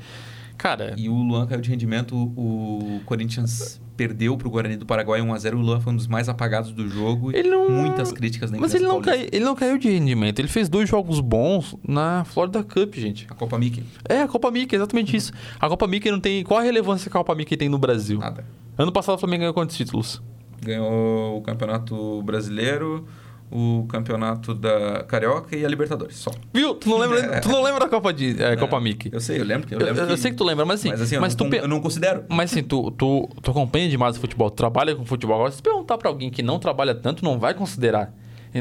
Cara. 0.58 0.94
E 0.98 1.08
o 1.08 1.14
Luan 1.14 1.48
caiu 1.48 1.62
de 1.62 1.70
rendimento, 1.70 2.16
o 2.16 3.00
Corinthians 3.06 3.80
perdeu 4.00 4.38
pro 4.38 4.50
Guarani 4.50 4.78
do 4.78 4.86
Paraguai 4.86 5.20
1x0. 5.20 5.56
O 5.56 5.58
Luan 5.60 5.82
foi 5.82 5.92
um 5.92 5.96
dos 5.98 6.08
mais 6.08 6.30
apagados 6.30 6.72
do 6.72 6.88
jogo. 6.88 7.36
Ele 7.36 7.50
não- 7.50 7.70
Muitas 7.70 8.14
críticas 8.14 8.50
Mas 8.50 8.74
ele 8.74 8.86
não, 8.86 9.02
cai, 9.02 9.28
ele 9.30 9.44
não 9.44 9.54
caiu 9.56 9.78
de 9.78 9.90
rendimento. 9.90 10.40
Ele 10.40 10.48
fez 10.48 10.70
dois 10.70 10.88
jogos 10.88 11.20
bons 11.20 11.76
na 11.86 12.24
Florida 12.24 12.64
Cup, 12.64 12.96
gente. 12.96 13.28
A 13.30 13.36
Copa 13.36 13.58
Mickey, 13.60 13.84
É, 14.08 14.22
a 14.22 14.28
Copa 14.30 14.50
Mickey, 14.50 14.74
exatamente 14.78 15.18
isso. 15.18 15.34
A 15.60 15.68
Copa 15.68 15.86
Mickey 15.86 16.10
não 16.10 16.20
tem. 16.22 16.44
Qual 16.46 16.58
a 16.58 16.64
relevância 16.64 17.12
que 17.12 17.18
a 17.18 17.20
Copa 17.20 17.36
Mickey 17.36 17.58
tem 17.58 17.68
no 17.68 17.78
Brasil? 17.78 18.20
nada. 18.20 18.46
Ano 18.78 18.92
passado 18.94 19.16
o 19.16 19.20
Flamengo 19.20 19.42
ganhou 19.42 19.54
quantos 19.54 19.76
títulos? 19.76 20.22
Ganhou 20.64 21.38
o 21.38 21.42
Campeonato 21.42 22.24
Brasileiro, 22.24 23.06
o 23.52 23.86
Campeonato 23.90 24.54
da 24.54 25.04
Carioca 25.04 25.56
e 25.56 25.66
a 25.66 25.68
Libertadores, 25.68 26.18
só. 26.18 26.32
Viu? 26.54 26.76
Tu 26.76 26.88
não 26.88 26.98
lembra, 26.98 27.42
tu 27.42 27.50
não 27.50 27.64
lembra 27.64 27.82
da 27.82 27.90
Copa, 27.90 28.14
de, 28.14 28.42
é, 28.42 28.56
Copa 28.56 28.80
Mickey? 28.80 29.10
Eu 29.12 29.20
sei, 29.20 29.40
eu 29.40 29.46
lembro 29.46 29.68
que 29.68 29.74
eu 29.74 29.80
Eu, 29.80 29.86
lembro 29.88 30.04
eu 30.04 30.18
sei 30.18 30.32
que 30.32 30.38
tu 30.38 30.44
lembra, 30.44 30.66
mas 30.66 30.80
assim. 30.80 30.90
Mas 30.90 31.02
assim, 31.02 31.16
eu, 31.16 31.22
mas 31.22 31.36
não, 31.36 31.50
tu 31.50 31.56
eu 31.56 31.68
não 31.68 31.82
considero. 31.82 32.24
Mas 32.30 32.52
assim, 32.52 32.64
tu, 32.64 32.92
tu, 32.92 33.28
tu 33.42 33.52
acompanha 33.52 33.90
demais 33.90 34.18
o 34.18 34.20
futebol, 34.20 34.50
tu 34.50 34.56
trabalha 34.56 34.96
com 34.96 35.06
futebol. 35.06 35.36
Agora, 35.36 35.52
se 35.52 35.62
perguntar 35.62 35.98
pra 35.98 36.10
alguém 36.10 36.30
que 36.30 36.44
não 36.44 36.60
trabalha 36.60 36.94
tanto, 36.94 37.24
não 37.24 37.40
vai 37.40 37.54
considerar. 37.54 38.14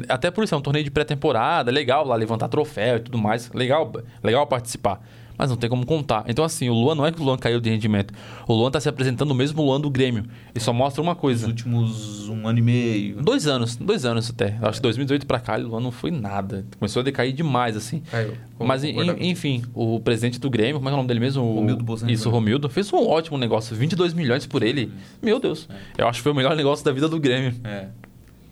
Até 0.08 0.30
por 0.30 0.44
isso, 0.44 0.54
é 0.54 0.58
um 0.58 0.60
torneio 0.60 0.84
de 0.84 0.90
pré-temporada, 0.90 1.70
legal 1.70 2.06
lá 2.06 2.14
levantar 2.14 2.48
troféu 2.48 2.96
e 2.96 3.00
tudo 3.00 3.18
mais. 3.18 3.50
Legal, 3.52 3.90
legal 4.22 4.46
participar. 4.46 5.00
Mas 5.38 5.48
não 5.50 5.56
tem 5.56 5.70
como 5.70 5.86
contar. 5.86 6.24
Então, 6.26 6.44
assim, 6.44 6.68
o 6.68 6.74
Luan 6.74 6.96
não 6.96 7.06
é 7.06 7.12
que 7.12 7.20
o 7.20 7.24
Luan 7.24 7.38
caiu 7.38 7.60
de 7.60 7.70
rendimento. 7.70 8.12
O 8.48 8.52
Luan 8.54 8.72
tá 8.72 8.80
se 8.80 8.88
apresentando 8.88 9.30
o 9.30 9.34
mesmo 9.34 9.62
Luan 9.64 9.80
do 9.80 9.88
Grêmio. 9.88 10.24
E 10.52 10.58
só 10.58 10.72
mostra 10.72 11.00
uma 11.00 11.12
Nos 11.12 11.20
coisa. 11.20 11.46
últimos 11.46 12.28
um 12.28 12.48
ano 12.48 12.58
e 12.58 12.62
meio. 12.62 13.22
Dois 13.22 13.46
anos, 13.46 13.76
dois 13.76 14.04
anos 14.04 14.28
até. 14.30 14.58
Acho 14.60 14.78
que 14.78 14.82
2018 14.82 15.26
pra 15.26 15.38
cá, 15.38 15.56
o 15.56 15.62
Luan 15.68 15.80
não 15.80 15.92
foi 15.92 16.10
nada. 16.10 16.66
Começou 16.78 17.00
a 17.00 17.02
decair 17.04 17.32
demais, 17.32 17.76
assim. 17.76 18.00
Caiu. 18.10 18.34
Vou 18.58 18.66
Mas, 18.66 18.82
en- 18.82 18.88
concordar 18.94 19.14
com 19.14 19.22
enfim, 19.22 19.62
o 19.72 20.00
presidente 20.00 20.40
do 20.40 20.50
Grêmio, 20.50 20.74
como 20.78 20.88
é 20.88 20.90
é 20.90 20.94
o 20.94 20.96
nome 20.96 21.06
dele 21.08 21.20
mesmo? 21.20 21.44
O- 21.44 21.54
Romildo 21.54 21.84
Bolsonaro. 21.84 22.12
Isso, 22.12 22.28
o 22.28 22.32
Romildo. 22.32 22.68
Fez 22.68 22.92
um 22.92 23.06
ótimo 23.06 23.38
negócio. 23.38 23.76
22 23.76 24.12
milhões 24.14 24.44
por 24.44 24.64
ele. 24.64 24.90
Meu 25.22 25.38
Deus. 25.38 25.68
Eu 25.96 26.08
acho 26.08 26.18
que 26.18 26.22
foi 26.24 26.32
o 26.32 26.34
melhor 26.34 26.56
negócio 26.56 26.84
da 26.84 26.90
vida 26.90 27.08
do 27.08 27.20
Grêmio. 27.20 27.54
É. 27.62 27.86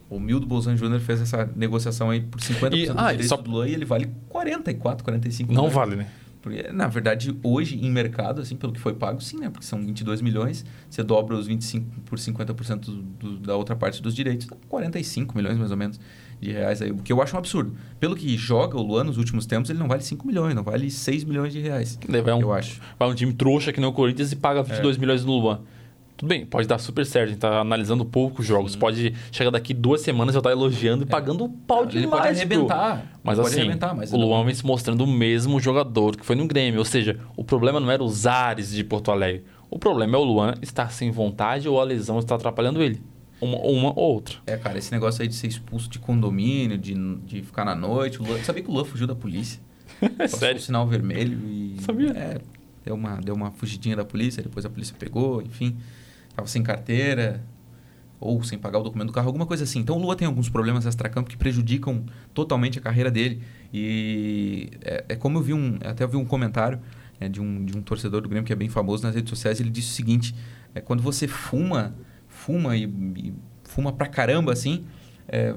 O 0.09 0.21
Mildo 0.21 0.47
Bolsonaro 0.47 0.79
Júnior 0.79 1.01
fez 1.01 1.21
essa 1.21 1.51
negociação 1.57 2.11
aí 2.11 2.21
por 2.21 2.41
50% 2.41 2.73
E- 2.77 2.89
ah, 2.97 3.23
só- 3.25 3.37
do 3.37 3.51
Luan 3.51 3.67
e 3.67 3.75
ele 3.75 3.85
vale 3.85 4.09
44, 4.29 5.03
45 5.05 5.53
Não 5.53 5.63
milhões. 5.63 5.75
vale, 5.75 5.97
né? 5.97 6.07
Porque, 6.47 6.71
na 6.71 6.87
verdade, 6.87 7.37
hoje, 7.43 7.77
em 7.77 7.91
mercado, 7.91 8.41
assim, 8.41 8.55
pelo 8.55 8.73
que 8.73 8.79
foi 8.79 8.95
pago, 8.95 9.21
sim, 9.21 9.37
né? 9.41 9.51
Porque 9.51 9.67
são 9.67 9.85
22 9.85 10.21
milhões, 10.23 10.65
você 10.89 11.03
dobra 11.03 11.35
os 11.37 11.49
25 11.49 12.03
por 12.03 12.17
50% 12.21 12.79
do, 12.85 13.03
do- 13.03 13.39
da 13.41 13.57
outra 13.57 13.75
parte 13.75 14.01
dos 14.01 14.15
direitos, 14.15 14.47
dá 14.47 14.55
45 14.69 15.37
milhões, 15.37 15.59
mais 15.59 15.73
ou 15.73 15.77
menos, 15.77 15.99
de 16.41 16.53
reais 16.53 16.81
aí. 16.81 16.93
O 16.93 16.99
que 16.99 17.13
eu 17.13 17.21
acho 17.21 17.35
um 17.35 17.39
absurdo. 17.41 17.75
Pelo 17.99 18.15
que 18.15 18.37
joga 18.37 18.77
o 18.79 18.81
Luan 18.83 19.03
nos 19.03 19.19
últimos 19.19 19.45
tempos, 19.45 19.71
ele 19.71 19.81
não 19.81 19.89
vale 19.89 20.03
5 20.03 20.25
milhões, 20.25 20.55
não 20.55 20.63
vale 20.63 20.89
6 20.89 21.25
milhões 21.25 21.53
de 21.53 21.59
reais. 21.59 21.99
Vai 22.23 22.33
um, 22.35 22.41
Eu 22.43 22.53
acho. 22.53 22.81
vai 22.97 23.09
um 23.09 23.15
time 23.17 23.33
trouxa 23.33 23.73
que 23.73 23.81
nem 23.81 23.89
o 23.91 23.93
Corinthians 23.93 24.31
e 24.31 24.37
paga 24.37 24.63
22 24.63 24.99
milhões 24.99 25.25
no 25.25 25.37
Luan. 25.37 25.63
Tudo 26.17 26.29
bem, 26.29 26.47
pode 26.47 26.67
dar 26.67 26.79
super 26.79 27.05
certo. 27.05 27.27
A 27.27 27.31
gente 27.33 27.39
tá 27.41 27.61
analisando 27.61 28.05
poucos 28.05 28.47
jogos. 28.47 28.75
Pode 28.75 29.15
chegar 29.31 29.51
daqui 29.51 29.75
duas 29.75 30.01
semanas 30.01 30.35
e 30.35 30.39
eu 30.39 30.41
estar 30.41 30.51
elogiando 30.51 31.03
e 31.05 31.07
pagando 31.07 31.45
o 31.45 31.49
pau 31.49 31.81
É. 31.85 31.89
Ele 31.89 32.01
demais. 32.01 32.23
pode 32.23 32.37
arrebentar. 32.37 33.13
Mas 33.23 33.37
pode 33.37 33.49
assim, 33.51 33.61
arrebentar, 33.61 33.95
mas 33.95 34.13
o 34.13 34.17
Luan 34.17 34.45
vem 34.45 34.55
se 34.55 34.65
mostrando 34.65 35.03
o 35.05 35.07
mesmo 35.07 35.61
jogador 35.61 36.17
que 36.17 36.25
foi 36.25 36.35
no 36.35 36.47
Grêmio. 36.47 36.79
Ou 36.79 36.85
seja, 36.87 37.19
o 37.37 37.45
problema 37.45 37.79
não 37.79 37.91
era 37.91 38.03
os 38.03 38.27
ares 38.27 38.71
de 38.71 38.83
Porto 38.83 39.11
Alegre. 39.11 39.45
O 39.71 39.79
problema 39.79 40.17
é 40.17 40.19
o 40.19 40.25
Luan 40.25 40.55
estar 40.63 40.91
sem 40.91 41.11
vontade 41.11 41.69
ou 41.69 41.79
a 41.81 41.85
lesão 41.85 42.19
está 42.19 42.35
atrapalhando 42.35 42.83
ele. 42.83 43.03
Uma, 43.39 43.59
uma 43.59 43.89
ou 43.91 44.15
outra. 44.15 44.37
É, 44.47 44.57
cara, 44.57 44.79
esse 44.79 44.91
negócio 44.91 45.21
aí 45.21 45.29
de 45.29 45.35
ser 45.35 45.49
expulso 45.49 45.91
de 45.91 45.99
condomínio, 45.99 46.79
de, 46.79 46.95
de 47.27 47.43
ficar 47.43 47.67
na 47.67 47.75
noite. 47.75 48.23
O 48.23 48.25
Luan, 48.25 48.39
sabia 48.43 48.63
que 48.63 48.71
o 48.71 48.73
Luan 48.73 48.85
fugiu 48.87 49.07
da 49.07 49.15
polícia? 49.15 49.61
Passou 50.17 50.39
Sério? 50.39 50.57
o 50.57 50.63
sinal 50.63 50.87
vermelho 50.87 51.39
e. 51.47 51.77
Sabia? 51.83 52.11
É, 52.11 52.39
deu 52.85 52.95
uma, 52.95 53.17
deu 53.21 53.35
uma 53.35 53.51
fugidinha 53.51 53.97
da 53.97 54.05
polícia, 54.07 54.43
depois 54.43 54.65
a 54.65 54.71
polícia 54.71 54.95
pegou, 54.99 55.43
enfim. 55.43 55.77
Tava 56.37 56.47
sem 56.47 56.63
carteira, 56.63 57.43
ou 58.21 58.43
sem 58.45 58.59
pagar 58.59 58.79
o 58.79 58.83
documento 58.83 59.09
do 59.09 59.13
carro, 59.13 59.27
alguma 59.27 59.47
coisa 59.47 59.65
assim. 59.65 59.81
Então 59.81 59.97
o 59.97 59.99
Lua 59.99 60.15
tem 60.15 60.27
alguns 60.27 60.51
problemas 60.51 60.85
extracampo 60.85 61.29
que 61.31 61.37
prejudicam 61.37 62.05
totalmente 62.35 62.79
a 62.79 62.83
carreira 62.83 63.11
dele. 63.11 63.43
E 63.73 64.71
é, 64.83 65.05
é 65.09 65.17
como 65.17 65.39
eu 65.39 65.43
vi 65.43 65.55
um. 65.55 65.79
Até 65.83 66.05
eu 66.05 66.09
vi 66.09 66.17
um 66.17 66.25
comentário 66.25 66.79
né, 67.19 67.29
de, 67.29 67.41
um, 67.41 67.65
de 67.65 67.77
um 67.77 67.81
torcedor 67.81 68.21
do 68.21 68.29
Grêmio 68.29 68.47
que 68.47 68.53
é 68.53 68.57
bem 68.57 68.69
famoso 68.69 69.03
nas 69.03 69.15
redes 69.15 69.31
sociais, 69.31 69.61
ele 69.61 69.71
disse 69.71 69.91
o 69.91 69.95
seguinte: 69.95 70.35
é, 70.75 70.81
quando 70.81 71.03
você 71.03 71.27
fuma, 71.27 71.97
fuma 72.29 72.77
e, 72.77 72.85
e 72.85 73.35
fuma 73.65 73.93
pra 73.93 74.07
caramba 74.07 74.53
assim. 74.53 74.85
é, 75.29 75.55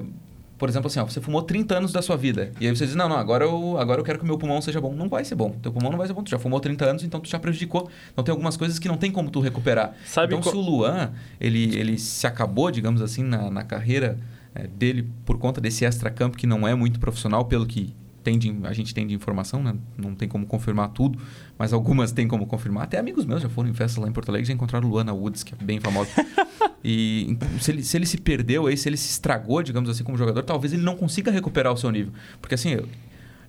por 0.60 0.68
exemplo, 0.68 0.86
assim, 0.88 1.00
ó, 1.00 1.04
você 1.06 1.20
fumou 1.20 1.42
30 1.42 1.78
anos 1.78 1.90
da 1.90 2.02
sua 2.02 2.16
vida. 2.16 2.52
E 2.60 2.66
aí 2.68 2.76
você 2.76 2.84
diz, 2.86 2.94
não, 2.94 3.08
não, 3.08 3.16
agora 3.16 3.44
eu, 3.44 3.78
agora 3.78 3.98
eu 4.00 4.04
quero 4.04 4.18
que 4.18 4.24
o 4.24 4.26
meu 4.28 4.36
pulmão 4.38 4.60
seja 4.60 4.80
bom. 4.80 4.94
Não 4.94 5.08
vai 5.08 5.24
ser 5.24 5.34
bom. 5.34 5.50
Teu 5.62 5.72
pulmão 5.72 5.90
não 5.90 5.96
vai 5.98 6.06
ser 6.06 6.12
bom. 6.12 6.22
Tu 6.22 6.30
já 6.30 6.38
fumou 6.38 6.60
30 6.60 6.84
anos, 6.84 7.02
então 7.02 7.18
tu 7.18 7.28
já 7.28 7.38
prejudicou. 7.40 7.90
Então 8.12 8.22
tem 8.22 8.30
algumas 8.30 8.56
coisas 8.56 8.78
que 8.78 8.86
não 8.86 8.96
tem 8.98 9.10
como 9.10 9.30
tu 9.30 9.40
recuperar. 9.40 9.94
Sabe 10.04 10.34
então 10.34 10.42
qual- 10.42 10.54
se 10.54 10.60
o 10.60 10.62
Luan, 10.62 11.10
ele, 11.40 11.74
ele 11.76 11.98
se 11.98 12.26
acabou, 12.26 12.70
digamos 12.70 13.00
assim, 13.02 13.22
na, 13.24 13.50
na 13.50 13.64
carreira 13.64 14.18
eh, 14.54 14.66
dele 14.68 15.08
por 15.24 15.38
conta 15.38 15.60
desse 15.60 15.84
extra-campo 15.84 16.36
que 16.36 16.46
não 16.46 16.68
é 16.68 16.74
muito 16.74 17.00
profissional, 17.00 17.46
pelo 17.46 17.64
que 17.66 17.94
tem 18.22 18.38
de- 18.38 18.54
a 18.64 18.72
gente 18.74 18.92
tem 18.94 19.06
de 19.06 19.14
informação, 19.14 19.62
né? 19.62 19.74
Não 19.96 20.14
tem 20.14 20.28
como 20.28 20.44
confirmar 20.46 20.90
tudo, 20.90 21.18
mas 21.58 21.72
algumas 21.72 22.12
tem 22.12 22.28
como 22.28 22.46
confirmar. 22.46 22.84
Até 22.84 22.98
amigos 22.98 23.24
meus 23.24 23.40
já 23.40 23.48
foram 23.48 23.70
em 23.70 23.74
festa 23.74 23.98
lá 23.98 24.06
em 24.06 24.12
Porto 24.12 24.28
Alegre 24.28 24.44
e 24.44 24.48
já 24.48 24.52
encontraram 24.52 24.86
o 24.86 24.90
Luan 24.90 25.04
na 25.04 25.14
Woods, 25.14 25.42
que 25.42 25.54
é 25.54 25.64
bem 25.64 25.80
famosa. 25.80 26.10
E 26.82 27.36
se 27.60 27.70
ele, 27.70 27.82
se 27.82 27.96
ele 27.96 28.06
se 28.06 28.18
perdeu 28.18 28.66
aí, 28.66 28.76
se 28.76 28.88
ele 28.88 28.96
se 28.96 29.10
estragou, 29.10 29.62
digamos 29.62 29.90
assim, 29.90 30.02
como 30.02 30.16
jogador, 30.16 30.42
talvez 30.42 30.72
ele 30.72 30.82
não 30.82 30.96
consiga 30.96 31.30
recuperar 31.30 31.72
o 31.72 31.76
seu 31.76 31.90
nível. 31.90 32.12
Porque 32.40 32.54
assim, 32.54 32.78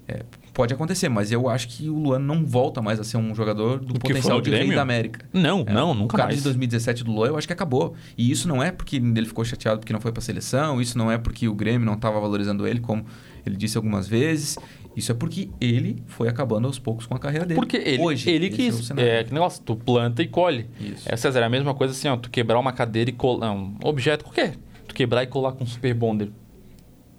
é, 0.07 0.23
pode 0.53 0.73
acontecer, 0.73 1.07
mas 1.09 1.31
eu 1.31 1.47
acho 1.47 1.67
que 1.67 1.89
o 1.89 1.95
Luan 1.97 2.19
não 2.19 2.45
volta 2.45 2.81
mais 2.81 2.99
a 2.99 3.03
ser 3.03 3.17
um 3.17 3.33
jogador 3.33 3.79
do 3.79 3.95
O 3.95 3.99
potencial 3.99 4.41
de 4.41 4.49
rei 4.49 4.69
da 4.73 4.81
América. 4.81 5.25
Não, 5.31 5.63
É, 5.67 5.73
não, 5.73 5.91
o 5.91 5.93
nunca 5.93 6.17
cara 6.17 6.29
mais. 6.29 6.37
de 6.39 6.43
2017 6.43 7.03
do 7.03 7.11
Luan, 7.11 7.27
eu 7.29 7.37
acho 7.37 7.47
que 7.47 7.53
acabou. 7.53 7.93
E 8.17 8.29
isso 8.29 8.47
não 8.47 8.61
é 8.61 8.71
porque 8.71 8.97
ele 8.97 9.25
ficou 9.25 9.45
chateado 9.45 9.79
porque 9.79 9.93
não 9.93 10.01
foi 10.01 10.11
pra 10.11 10.21
seleção, 10.21 10.81
isso 10.81 10.97
não 10.97 11.11
é 11.11 11.17
porque 11.17 11.47
o 11.47 11.53
Grêmio 11.53 11.85
não 11.85 11.93
estava 11.93 12.19
valorizando 12.19 12.67
ele, 12.67 12.79
como 12.79 13.05
ele 13.45 13.55
disse 13.55 13.77
algumas 13.77 14.07
vezes. 14.07 14.57
Isso 14.95 15.09
é 15.11 15.15
porque 15.15 15.49
ele 15.61 16.03
foi 16.05 16.27
acabando 16.27 16.67
aos 16.67 16.77
poucos 16.77 17.05
com 17.05 17.15
a 17.15 17.19
carreira 17.19 17.45
dele. 17.45 17.57
Porque 17.59 17.77
ele, 17.77 18.03
Hoje, 18.03 18.29
ele 18.29 18.49
quis. 18.49 18.77
o 18.77 18.83
cenário. 18.83 19.09
É, 19.09 19.23
que 19.23 19.33
negócio, 19.33 19.63
tu 19.63 19.73
planta 19.75 20.21
e 20.21 20.27
colhe. 20.27 20.69
Isso. 20.79 21.03
É, 21.09 21.15
César, 21.15 21.39
é 21.39 21.43
a 21.45 21.49
mesma 21.49 21.73
coisa 21.73 21.93
assim, 21.93 22.09
ó, 22.09 22.17
tu 22.17 22.29
quebrar 22.29 22.59
uma 22.59 22.73
cadeira 22.73 23.09
e 23.09 23.13
colar. 23.13 23.53
Um 23.53 23.77
objeto 23.85 24.25
qualquer. 24.25 24.55
Tu 24.87 24.93
quebrar 24.93 25.23
e 25.23 25.27
colar 25.27 25.53
com 25.53 25.63
um 25.63 25.67
super 25.67 25.93
bonder. 25.93 26.29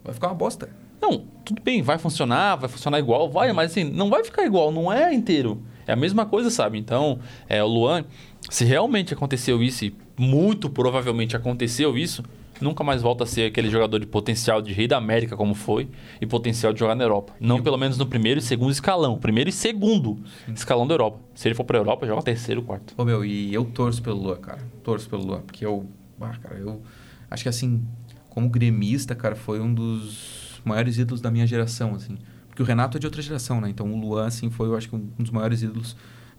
Vai 0.04 0.12
ficar 0.12 0.28
uma 0.28 0.34
bosta. 0.34 0.68
Não, 1.02 1.24
tudo 1.44 1.60
bem, 1.60 1.82
vai 1.82 1.98
funcionar, 1.98 2.54
vai 2.54 2.68
funcionar 2.68 3.00
igual, 3.00 3.28
vai, 3.28 3.52
mas 3.52 3.72
assim, 3.72 3.82
não 3.82 4.08
vai 4.08 4.22
ficar 4.22 4.46
igual, 4.46 4.70
não 4.70 4.92
é 4.92 5.12
inteiro. 5.12 5.60
É 5.84 5.92
a 5.92 5.96
mesma 5.96 6.24
coisa, 6.24 6.48
sabe? 6.48 6.78
Então, 6.78 7.18
é, 7.48 7.60
o 7.62 7.66
Luan, 7.66 8.04
se 8.48 8.64
realmente 8.64 9.12
aconteceu 9.12 9.60
isso, 9.60 9.84
e 9.84 9.92
muito 10.16 10.70
provavelmente 10.70 11.34
aconteceu 11.34 11.98
isso, 11.98 12.22
nunca 12.60 12.84
mais 12.84 13.02
volta 13.02 13.24
a 13.24 13.26
ser 13.26 13.46
aquele 13.46 13.68
jogador 13.68 13.98
de 13.98 14.06
potencial 14.06 14.62
de 14.62 14.72
rei 14.72 14.86
da 14.86 14.96
América 14.96 15.36
como 15.36 15.54
foi 15.54 15.88
e 16.20 16.26
potencial 16.26 16.72
de 16.72 16.78
jogar 16.78 16.94
na 16.94 17.02
Europa. 17.02 17.32
Não 17.40 17.60
pelo 17.60 17.76
menos 17.76 17.98
no 17.98 18.06
primeiro 18.06 18.38
e 18.38 18.42
segundo 18.42 18.70
escalão. 18.70 19.18
Primeiro 19.18 19.50
e 19.50 19.52
segundo 19.52 20.18
escalão 20.54 20.86
da 20.86 20.94
Europa. 20.94 21.18
Se 21.34 21.48
ele 21.48 21.56
for 21.56 21.64
pra 21.64 21.78
Europa, 21.78 22.06
joga 22.06 22.22
terceiro, 22.22 22.62
quarto. 22.62 22.94
Ô, 22.96 23.04
meu, 23.04 23.24
e 23.24 23.52
eu 23.52 23.64
torço 23.64 24.00
pelo 24.00 24.22
Luan, 24.22 24.36
cara. 24.36 24.60
Torço 24.84 25.10
pelo 25.10 25.24
Luan, 25.24 25.40
porque 25.40 25.66
eu... 25.66 25.84
Ah, 26.20 26.36
cara, 26.40 26.60
eu... 26.60 26.80
Acho 27.28 27.42
que 27.42 27.48
assim, 27.48 27.82
como 28.28 28.48
gremista, 28.48 29.16
cara, 29.16 29.34
foi 29.34 29.58
um 29.60 29.74
dos 29.74 30.41
maiores 30.64 30.98
ídolos 30.98 31.20
da 31.20 31.30
minha 31.30 31.46
geração, 31.46 31.94
assim. 31.94 32.16
Porque 32.48 32.62
o 32.62 32.66
Renato 32.66 32.96
é 32.98 33.00
de 33.00 33.06
outra 33.06 33.22
geração, 33.22 33.60
né? 33.60 33.68
Então 33.70 33.90
o 33.92 33.98
Luan, 34.00 34.26
assim, 34.26 34.50
foi, 34.50 34.68
eu 34.68 34.76
acho 34.76 34.88
que 34.88 34.94
um 34.96 35.06
dos 35.18 35.30
maiores 35.30 35.62
ídolos. 35.62 35.96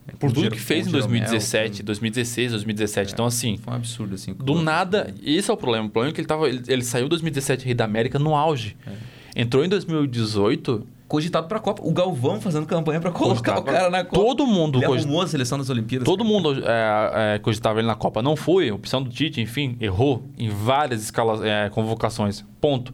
né, 0.07 0.13
Por 0.19 0.31
tudo 0.31 0.51
que 0.51 0.59
fez 0.59 0.85
em 0.85 0.89
o 0.89 0.91
Jeromel, 0.91 1.09
2017, 1.21 1.79
com- 1.81 1.85
2016, 1.85 2.51
2017. 2.51 3.13
Então, 3.13 3.25
assim, 3.25 3.57
Foi 3.57 3.73
um 3.73 3.75
absurdo, 3.77 4.13
assim. 4.15 4.33
Do 4.33 4.61
nada, 4.61 5.13
esse 5.23 5.49
é 5.49 5.53
o 5.53 5.57
problema. 5.57 5.87
O 5.87 5.89
problema 5.89 6.11
é 6.11 6.13
que 6.13 6.21
ele, 6.21 6.27
tava, 6.27 6.47
ele, 6.49 6.61
ele 6.67 6.83
saiu 6.83 7.05
em 7.05 7.09
2017 7.09 7.65
Rei 7.65 7.73
da 7.73 7.85
América 7.85 8.19
no 8.19 8.35
auge. 8.35 8.75
É. 8.85 9.41
Entrou 9.41 9.65
em 9.65 9.69
2018, 9.69 10.85
Cogitado 11.07 11.47
pra 11.47 11.59
Copa. 11.59 11.81
O 11.85 11.91
Galvão 11.91 12.41
fazendo 12.41 12.65
campanha 12.65 12.99
pra 12.99 13.11
colocar 13.11 13.53
Cogitado 13.53 13.61
o 13.61 13.63
cara 13.63 13.89
na 13.89 14.03
Copa. 14.03 14.15
todo 14.15 14.47
mundo, 14.47 14.79
Ele 14.79 14.87
cogit- 14.87 15.05
arrumou 15.05 15.21
a 15.21 15.27
seleção 15.27 15.57
das 15.59 15.69
Olimpíadas. 15.69 16.05
todo 16.05 16.23
mundo 16.25 16.63
é, 16.65 17.35
é, 17.35 17.39
cogitava 17.39 17.79
ele 17.79 17.87
na 17.87 17.93
Copa. 17.95 18.21
Não 18.21 18.35
foi, 18.35 18.71
opção 18.71 19.01
do 19.03 19.09
Tite, 19.11 19.39
enfim, 19.39 19.77
errou 19.79 20.23
em 20.39 20.49
várias 20.49 21.03
escalas, 21.03 21.41
é, 21.43 21.69
convocações. 21.69 22.43
Ponto. 22.59 22.93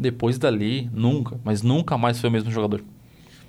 Depois 0.00 0.38
dali, 0.38 0.88
nunca, 0.94 1.38
mas 1.44 1.60
nunca 1.62 1.98
mais 1.98 2.18
foi 2.18 2.30
o 2.30 2.32
mesmo 2.32 2.50
jogador. 2.50 2.82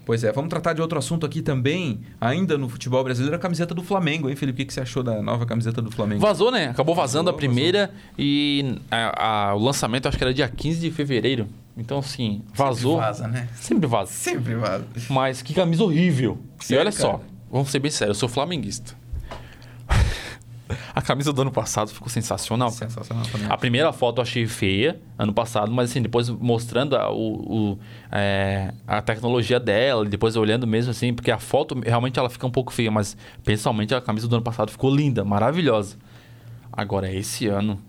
Pois 0.06 0.24
é, 0.24 0.32
vamos 0.34 0.50
tratar 0.50 0.74
de 0.74 0.82
outro 0.82 0.98
assunto 1.00 1.26
aqui 1.26 1.42
também, 1.42 2.02
ainda 2.20 2.58
no 2.58 2.68
futebol 2.68 3.02
brasileiro, 3.04 3.36
a 3.36 3.40
camiseta 3.40 3.74
do 3.74 3.82
Flamengo, 3.84 4.30
hein, 4.30 4.36
Felipe? 4.36 4.64
O 4.64 4.66
que 4.66 4.74
você 4.74 4.82
achou 4.82 5.02
da 5.02 5.22
nova 5.22 5.46
camiseta 5.46 5.82
do 5.82 5.90
Flamengo? 5.92 6.20
Vazou, 6.20 6.52
né? 6.52 6.66
Acabou 6.66 6.94
vazando 6.94 7.26
Vazou, 7.26 7.36
a 7.36 7.38
primeira 7.38 7.92
e 8.18 8.76
a- 8.92 9.50
a- 9.52 9.56
o 9.56 9.60
lançamento 9.60 10.08
acho 10.10 10.18
que 10.18 10.24
era 10.24 10.34
dia 10.34 10.50
15 10.50 10.80
de 10.82 10.92
fevereiro. 10.92 11.48
Então, 11.78 12.00
assim, 12.00 12.42
vazou. 12.54 12.96
Sempre 12.96 13.06
vaza, 13.06 13.28
né? 13.30 13.48
Sempre 13.56 13.88
vaza. 13.88 14.12
Sempre 14.12 14.56
vaza. 14.56 14.86
Mas 15.10 15.42
que 15.42 15.54
camisa 15.54 15.84
horrível. 15.84 16.38
e 16.70 16.76
olha 16.76 16.92
só, 16.92 17.12
cara? 17.14 17.24
vamos 17.50 17.70
ser 17.70 17.80
bem 17.80 17.92
sérios, 17.92 18.18
eu 18.18 18.20
sou 18.20 18.28
flamenguista. 18.30 18.94
A 20.94 21.02
camisa 21.02 21.32
do 21.32 21.42
ano 21.42 21.52
passado 21.52 21.90
ficou 21.90 22.10
sensacional. 22.10 22.70
Sensacional 22.72 23.26
também. 23.26 23.48
A 23.50 23.58
primeira 23.58 23.92
foto 23.92 24.20
eu 24.20 24.24
achei 24.24 24.46
feia, 24.48 25.00
ano 25.18 25.34
passado, 25.34 25.72
mas 25.72 25.90
assim, 25.92 26.02
depois 26.02 26.30
mostrando 26.30 26.96
a, 26.96 27.12
o, 27.12 27.74
o, 27.74 27.80
é, 28.12 28.74
a 28.88 29.02
tecnologia 29.02 29.60
dela, 29.60 30.06
e 30.06 30.10
depois 30.10 30.36
olhando 30.36 30.68
mesmo 30.68 30.92
assim, 30.92 31.14
porque 31.14 31.32
a 31.32 31.40
foto 31.40 31.80
realmente 31.86 32.20
ela 32.20 32.30
fica 32.30 32.46
um 32.46 32.52
pouco 32.52 32.72
feia, 32.74 32.92
mas 32.92 33.16
pessoalmente 33.44 33.94
a 33.94 34.02
camisa 34.02 34.28
do 34.28 34.36
ano 34.36 34.44
passado 34.44 34.72
ficou 34.72 34.94
linda, 34.94 35.24
maravilhosa. 35.24 35.98
Agora, 36.72 37.12
esse 37.12 37.48
ano, 37.48 37.80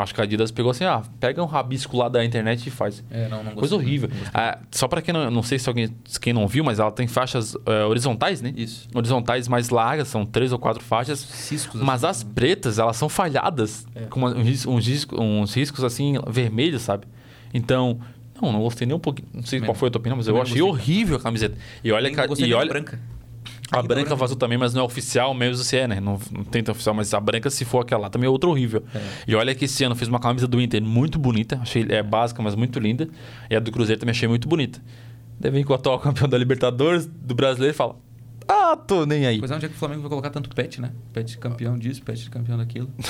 acho 0.00 0.14
que 0.14 0.20
a 0.20 0.24
Adidas 0.24 0.50
pegou 0.50 0.70
assim, 0.70 0.84
ah, 0.84 1.02
pega 1.20 1.42
um 1.42 1.46
rabisco 1.46 1.96
lá 1.96 2.08
da 2.08 2.24
internet 2.24 2.66
e 2.66 2.70
faz. 2.70 3.02
É, 3.10 3.28
não, 3.28 3.42
não 3.42 3.52
Coisa 3.52 3.76
gostei, 3.76 3.78
horrível. 3.78 4.08
não. 4.08 4.30
Ah, 4.34 4.58
só 4.70 4.86
para 4.88 5.00
quem 5.02 5.12
não, 5.14 5.30
não 5.30 5.42
sei 5.42 5.58
se 5.58 5.68
alguém 5.68 5.94
quem 6.20 6.32
não 6.32 6.46
viu, 6.46 6.62
mas 6.64 6.78
ela 6.78 6.90
tem 6.92 7.06
faixas 7.06 7.54
eh, 7.66 7.84
horizontais, 7.84 8.40
né? 8.42 8.52
Isso. 8.56 8.88
Horizontais 8.94 9.48
mais 9.48 9.70
largas, 9.70 10.08
são 10.08 10.24
três 10.26 10.52
ou 10.52 10.58
quatro 10.58 10.82
faixas. 10.82 11.18
Ciscos. 11.20 11.80
Mas 11.80 12.04
assim, 12.04 12.10
as 12.20 12.22
pretas, 12.24 12.78
elas 12.78 12.96
são 12.96 13.08
falhadas. 13.08 13.86
É. 13.94 14.02
Com 14.06 14.24
uns, 14.24 14.34
ris- 14.46 14.66
uns 14.66 14.86
riscos, 14.86 15.18
uns 15.18 15.54
riscos 15.54 15.84
assim, 15.84 16.14
vermelhos, 16.26 16.82
sabe? 16.82 17.06
Então, 17.54 17.98
não, 18.40 18.52
não 18.52 18.60
gostei 18.60 18.86
nem 18.86 18.94
um 18.96 19.00
pouquinho. 19.00 19.28
Não 19.32 19.42
sei 19.42 19.58
Também 19.58 19.68
qual 19.68 19.74
foi 19.74 19.88
a 19.88 19.90
tua 19.90 19.98
opinião, 20.00 20.16
mas 20.16 20.26
eu 20.28 20.34
não 20.34 20.42
achei 20.42 20.60
horrível 20.60 21.16
a 21.16 21.20
camiseta. 21.20 21.56
E 21.82 21.90
olha, 21.90 22.10
que 22.10 22.20
a- 22.20 22.26
gostei 22.26 22.48
e 22.48 22.54
olha 22.54 22.68
branca. 22.68 23.00
A 23.70 23.82
branca 23.82 23.86
branca. 24.02 24.16
vazou 24.16 24.36
também, 24.36 24.56
mas 24.56 24.72
não 24.74 24.82
é 24.82 24.84
oficial 24.84 25.34
mesmo 25.34 25.62
se 25.64 25.76
é, 25.76 25.88
né? 25.88 26.00
Não, 26.00 26.18
não 26.30 26.44
tem 26.44 26.62
tão 26.62 26.72
oficial, 26.72 26.94
mas 26.94 27.12
a 27.12 27.20
branca, 27.20 27.50
se 27.50 27.64
for 27.64 27.80
aquela 27.80 28.02
lá, 28.02 28.10
também 28.10 28.26
é 28.26 28.30
outra 28.30 28.48
horrível. 28.48 28.82
É. 28.94 29.00
E 29.26 29.34
olha 29.34 29.54
que 29.54 29.64
esse 29.64 29.82
ano 29.84 29.94
fez 29.96 30.08
uma 30.08 30.20
camisa 30.20 30.46
do 30.46 30.60
Inter 30.60 30.82
muito 30.82 31.18
bonita. 31.18 31.58
Achei 31.62 31.84
é 31.88 32.02
básica, 32.02 32.42
mas 32.42 32.54
muito 32.54 32.78
linda. 32.78 33.08
E 33.50 33.56
a 33.56 33.60
do 33.60 33.72
Cruzeiro 33.72 33.98
também 34.00 34.12
achei 34.12 34.28
muito 34.28 34.48
bonita. 34.48 34.80
Daí 35.38 35.50
vem 35.50 35.64
com 35.64 35.72
o 35.72 35.76
atual 35.76 35.98
campeão 36.00 36.28
da 36.28 36.38
Libertadores, 36.38 37.06
do 37.06 37.34
brasileiro, 37.34 37.74
e 37.74 37.76
fala: 37.76 37.96
Ah, 38.48 38.76
tô 38.76 39.04
nem 39.04 39.26
aí. 39.26 39.38
Pois 39.38 39.50
é, 39.50 39.54
onde 39.56 39.66
é 39.66 39.68
que 39.68 39.74
o 39.74 39.78
Flamengo 39.78 40.00
vai 40.02 40.10
colocar 40.10 40.30
tanto 40.30 40.48
pet, 40.50 40.80
né? 40.80 40.92
Pet 41.12 41.36
campeão 41.38 41.76
disso, 41.76 42.02
pet 42.02 42.30
campeão 42.30 42.56
daquilo. 42.58 42.88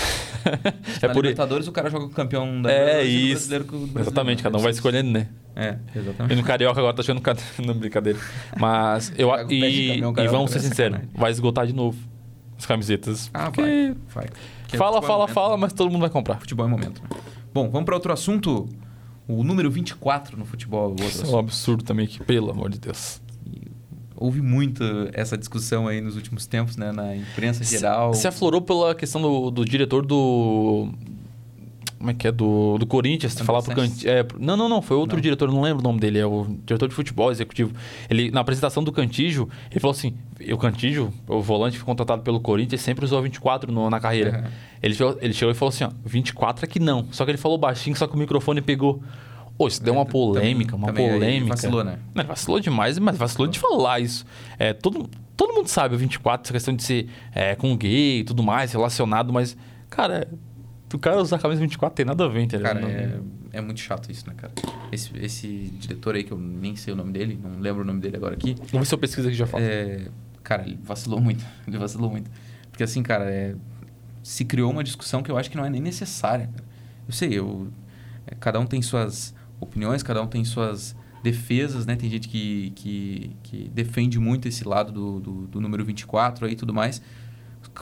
É 1.03 1.09
Na 1.09 1.13
por 1.13 1.23
Libertadores 1.25 1.67
o 1.67 1.73
cara 1.73 1.91
joga 1.91 2.05
com 2.07 2.13
o 2.13 2.15
campeão 2.15 2.63
da 2.63 2.71
É 2.71 3.03
Libertadores 3.03 3.09
no 3.13 3.19
isso. 3.19 3.33
brasileiro 3.35 3.65
com 3.65 3.77
o 3.77 3.79
brasileiro. 3.81 4.09
Exatamente, 4.09 4.43
cada 4.45 4.57
um 4.59 4.61
vai 4.61 4.71
escolhendo, 4.71 5.11
né? 5.11 5.29
É, 5.57 5.79
E 5.95 5.99
exatamente. 5.99 6.37
no 6.37 6.45
Carioca 6.45 6.79
agora 6.79 6.95
tá 6.95 7.01
achando 7.03 7.21
cada... 7.21 7.41
Não, 7.65 7.75
brincadeira. 7.75 8.19
Mas 8.59 9.11
eu 9.17 9.31
e, 9.51 9.89
caminhão 10.01 10.15
e 10.19 10.29
vamos 10.29 10.51
ser 10.51 10.59
é 10.59 10.61
sinceros, 10.61 11.01
vai 11.15 11.31
esgotar 11.31 11.67
de 11.67 11.73
novo 11.73 11.97
as 12.59 12.67
camisetas. 12.67 13.31
Ah, 13.33 13.51
vai. 13.51 13.95
vai. 14.15 14.27
Que 14.69 14.77
é 14.77 14.79
Fala, 14.79 14.99
é 14.99 15.03
fala, 15.03 15.19
momento, 15.21 15.35
fala, 15.35 15.55
né? 15.57 15.61
mas 15.61 15.73
todo 15.73 15.91
mundo 15.91 16.01
vai 16.01 16.11
comprar. 16.11 16.39
Futebol 16.39 16.67
é 16.67 16.69
momento. 16.69 17.03
né? 17.03 17.09
Bom, 17.53 17.71
vamos 17.71 17.85
para 17.85 17.95
outro 17.95 18.13
assunto. 18.13 18.69
O 19.29 19.43
número 19.43 19.71
24 19.71 20.39
no 20.39 20.45
futebol. 20.45 20.95
Isso 21.01 21.25
é 21.25 21.29
um 21.29 21.39
absurdo 21.39 21.83
também 21.83 22.07
que, 22.07 22.23
pelo 22.23 22.51
amor 22.51 22.71
de 22.71 22.79
Deus. 22.79 23.21
Houve 24.15 24.41
muita 24.41 25.11
essa 25.13 25.37
discussão 25.37 25.87
aí 25.87 26.01
nos 26.01 26.17
últimos 26.17 26.47
tempos, 26.47 26.77
né? 26.77 26.91
Na 26.93 27.15
imprensa 27.15 27.63
geral. 27.65 28.15
Se 28.15 28.27
aflorou 28.27 28.63
pela 28.63 28.95
questão 28.95 29.21
do, 29.21 29.51
do 29.51 29.65
diretor 29.65 30.07
do. 30.07 30.89
Como 31.99 32.11
é 32.11 32.15
que 32.15 32.29
é? 32.29 32.33
Do, 32.33 32.77
do 32.79 32.87
Corinthians, 32.87 33.35
falar 33.41 33.63
pro. 33.63 33.75
Cantilho. 33.75 34.11
É, 34.11 34.25
não, 34.39 34.57
não, 34.57 34.69
não. 34.69 34.83
Foi 34.83 34.97
outro 34.97 35.17
Não. 35.17 35.23
diretor, 35.23 35.51
não 35.51 35.63
lembro 35.63 35.81
o 35.81 35.83
nome 35.83 35.99
dele. 35.99 36.19
É 36.19 36.27
o 36.27 36.47
diretor 36.65 36.89
de 36.89 36.95
futebol 36.95 37.31
executivo. 37.31 37.73
Ele, 38.11 38.31
na 38.31 38.41
apresentação 38.41 38.85
do 38.85 38.93
Cantígio, 38.93 39.49
ele 39.71 39.81
falou 39.81 39.93
assim: 39.93 40.15
o 40.53 40.59
Cantígio, 40.59 41.13
o 41.27 41.41
volante 41.41 41.79
foi 41.79 41.87
contratado 41.87 42.23
pelo 42.23 42.39
Corinthians, 42.39 42.83
sempre 42.83 43.05
usou 43.05 43.23
24 43.23 43.73
no, 43.73 43.89
na 43.89 43.99
carreira. 43.99 44.43
Uhum. 44.45 44.51
Ele, 44.83 44.95
chegou- 44.95 45.19
ele 45.23 45.33
chegou 45.33 45.53
e 45.53 45.55
falou 45.55 45.71
assim: 45.71 45.85
ó, 45.85 45.91
24 46.05 46.65
é 46.65 46.69
que 46.69 46.79
não. 46.79 47.07
Só 47.11 47.25
que 47.25 47.31
ele 47.31 47.39
falou 47.39 47.57
baixinho, 47.57 47.97
só 47.97 48.07
que 48.07 48.15
o 48.15 48.19
microfone 48.19 48.61
pegou. 48.61 49.03
Ô, 49.59 49.67
isso 49.67 49.83
deu 49.83 49.95
uma 49.95 50.05
Também- 50.05 50.13
polêmica, 50.13 50.77
uma 50.77 50.89
também 50.89 51.09
polêmica. 51.11 51.55
Vacilou, 51.55 51.83
né? 51.83 51.99
Não, 52.15 52.25
vacilou 52.25 52.61
demais, 52.61 52.99
mas 52.99 53.17
vacilou 53.17 53.49
de 53.49 53.59
falar 53.59 54.01
isso. 54.01 54.27
É, 54.59 54.75
todo, 54.75 55.09
todo 55.35 55.55
mundo 55.55 55.67
sabe 55.69 55.95
o 55.95 55.99
24, 55.99 56.45
essa 56.45 56.53
questão 56.53 56.77
de 56.77 56.83
ser 56.83 57.09
é, 57.35 57.55
com 57.55 57.75
gay 57.75 58.19
e 58.19 58.25
tudo 58.25 58.43
mais, 58.43 58.71
relacionado, 58.73 59.33
mas, 59.33 59.57
cara, 59.89 60.29
o 60.97 60.99
cara 60.99 61.21
usar 61.21 61.37
a 61.37 61.39
camisa 61.39 61.61
24 61.61 61.95
tem 61.95 62.05
nada 62.07 62.25
a 62.25 62.29
ver, 62.29 62.43
entendeu? 62.43 62.67
Cara, 62.67 62.81
Não- 62.81 62.89
é, 62.89 63.21
é 63.53 63.61
muito 63.61 63.81
chato 63.81 64.11
isso, 64.11 64.27
né, 64.27 64.35
cara? 64.37 64.53
Esse, 64.91 65.11
esse 65.19 65.47
diretor 65.79 66.15
aí, 66.15 66.25
que 66.25 66.33
eu 66.33 66.39
nem 66.39 66.75
sei 66.77 66.93
o 66.93 66.97
nome 66.97 67.13
dele, 67.13 67.39
não 67.43 67.61
lembro 67.61 67.83
o 67.83 67.85
nome 67.85 68.01
dele 68.01 68.17
agora 68.17 68.35
aqui. 68.35 68.55
Vamos 68.55 68.71
ver 68.73 68.85
se 68.87 68.95
eu 68.95 68.99
pesquiso 68.99 69.29
aqui 69.29 69.37
já 69.37 69.47
falo. 69.47 69.63
É, 69.63 70.09
cara, 70.43 70.63
ele 70.65 70.79
vacilou 70.83 71.21
muito. 71.21 71.45
Ele 71.67 71.79
vacilou 71.79 72.11
muito. 72.11 72.31
Porque 72.71 72.83
assim, 72.83 73.03
cara, 73.03 73.31
é, 73.31 73.55
se 74.23 74.45
criou 74.45 74.71
uma 74.71 74.85
discussão 74.85 75.23
que 75.23 75.31
eu 75.31 75.37
acho 75.39 75.51
que 75.51 75.57
não 75.57 75.65
é 75.65 75.71
nem 75.71 75.81
necessária. 75.81 76.47
cara. 76.53 76.65
Eu 77.07 77.13
sei, 77.13 77.31
eu, 77.39 77.69
é, 78.27 78.35
cada 78.35 78.59
um 78.61 78.67
tem 78.67 78.83
suas 78.83 79.35
opiniões, 79.61 80.03
cada 80.03 80.21
um 80.23 80.27
tem 80.27 80.45
suas 80.45 80.95
defesas, 81.23 81.87
né? 81.87 81.97
Tem 81.97 82.09
gente 82.11 82.29
que, 82.29 82.71
que, 82.77 83.31
que 83.43 83.69
defende 83.75 84.19
muito 84.19 84.47
esse 84.47 84.67
lado 84.67 84.93
do, 84.93 85.21
do, 85.21 85.33
do 85.47 85.61
número 85.61 85.85
24 85.85 86.47
aí 86.47 86.53
e 86.53 86.57
tudo 86.57 86.73
mais. 86.75 87.01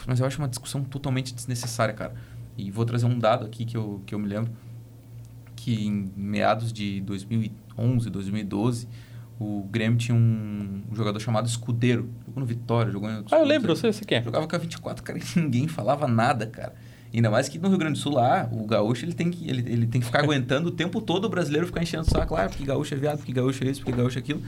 Mas 0.07 0.18
eu 0.20 0.27
acho 0.27 0.38
uma 0.38 0.48
discussão 0.48 0.83
totalmente 0.83 1.35
desnecessária, 1.35 1.92
cara. 1.94 2.14
E 2.56 2.70
vou 2.70 2.84
trazer 2.84 3.06
um 3.06 3.18
dado 3.18 3.44
aqui 3.44 3.64
que 3.64 3.76
eu, 3.76 4.02
que 4.06 4.14
eu 4.14 4.18
me 4.18 4.28
lembro. 4.28 4.52
Que 5.56 5.86
em 5.86 6.12
meados 6.16 6.72
de 6.72 7.00
2011, 7.00 8.10
2012, 8.10 8.88
o 9.38 9.62
Grêmio 9.70 9.98
tinha 9.98 10.14
um, 10.14 10.82
um 10.90 10.94
jogador 10.94 11.18
chamado 11.20 11.46
Escudeiro. 11.46 12.08
Jogou 12.26 12.40
no 12.40 12.46
Vitória, 12.46 12.92
jogou 12.92 13.10
em... 13.10 13.24
Ah, 13.30 13.38
eu 13.38 13.44
lembro, 13.44 13.72
eu 13.72 13.76
sei, 13.76 13.92
você 13.92 14.04
quer. 14.04 14.22
Jogava 14.22 14.46
com 14.46 14.54
a 14.54 14.58
24, 14.58 15.02
cara, 15.02 15.18
e 15.18 15.38
ninguém 15.38 15.68
falava 15.68 16.06
nada, 16.06 16.46
cara. 16.46 16.74
Ainda 17.12 17.30
mais 17.30 17.48
que 17.48 17.58
no 17.58 17.68
Rio 17.68 17.78
Grande 17.78 17.94
do 17.94 17.98
Sul, 17.98 18.14
lá, 18.14 18.48
o 18.50 18.66
gaúcho, 18.66 19.04
ele 19.04 19.14
tem 19.14 19.30
que, 19.30 19.48
ele, 19.48 19.72
ele 19.72 19.86
tem 19.86 20.00
que 20.00 20.06
ficar 20.06 20.24
aguentando 20.24 20.68
o 20.68 20.72
tempo 20.72 21.00
todo 21.00 21.26
o 21.26 21.28
brasileiro 21.28 21.64
ficar 21.64 21.80
enchendo 21.80 22.02
o 22.02 22.10
saco 22.10 22.34
lá, 22.34 22.48
porque 22.48 22.64
gaúcho 22.64 22.92
é 22.92 22.96
viado, 22.96 23.18
porque 23.18 23.32
gaúcho 23.32 23.62
é 23.62 23.68
isso, 23.68 23.80
porque 23.80 23.96
gaúcho 23.96 24.18
é 24.18 24.20
aquilo. 24.20 24.42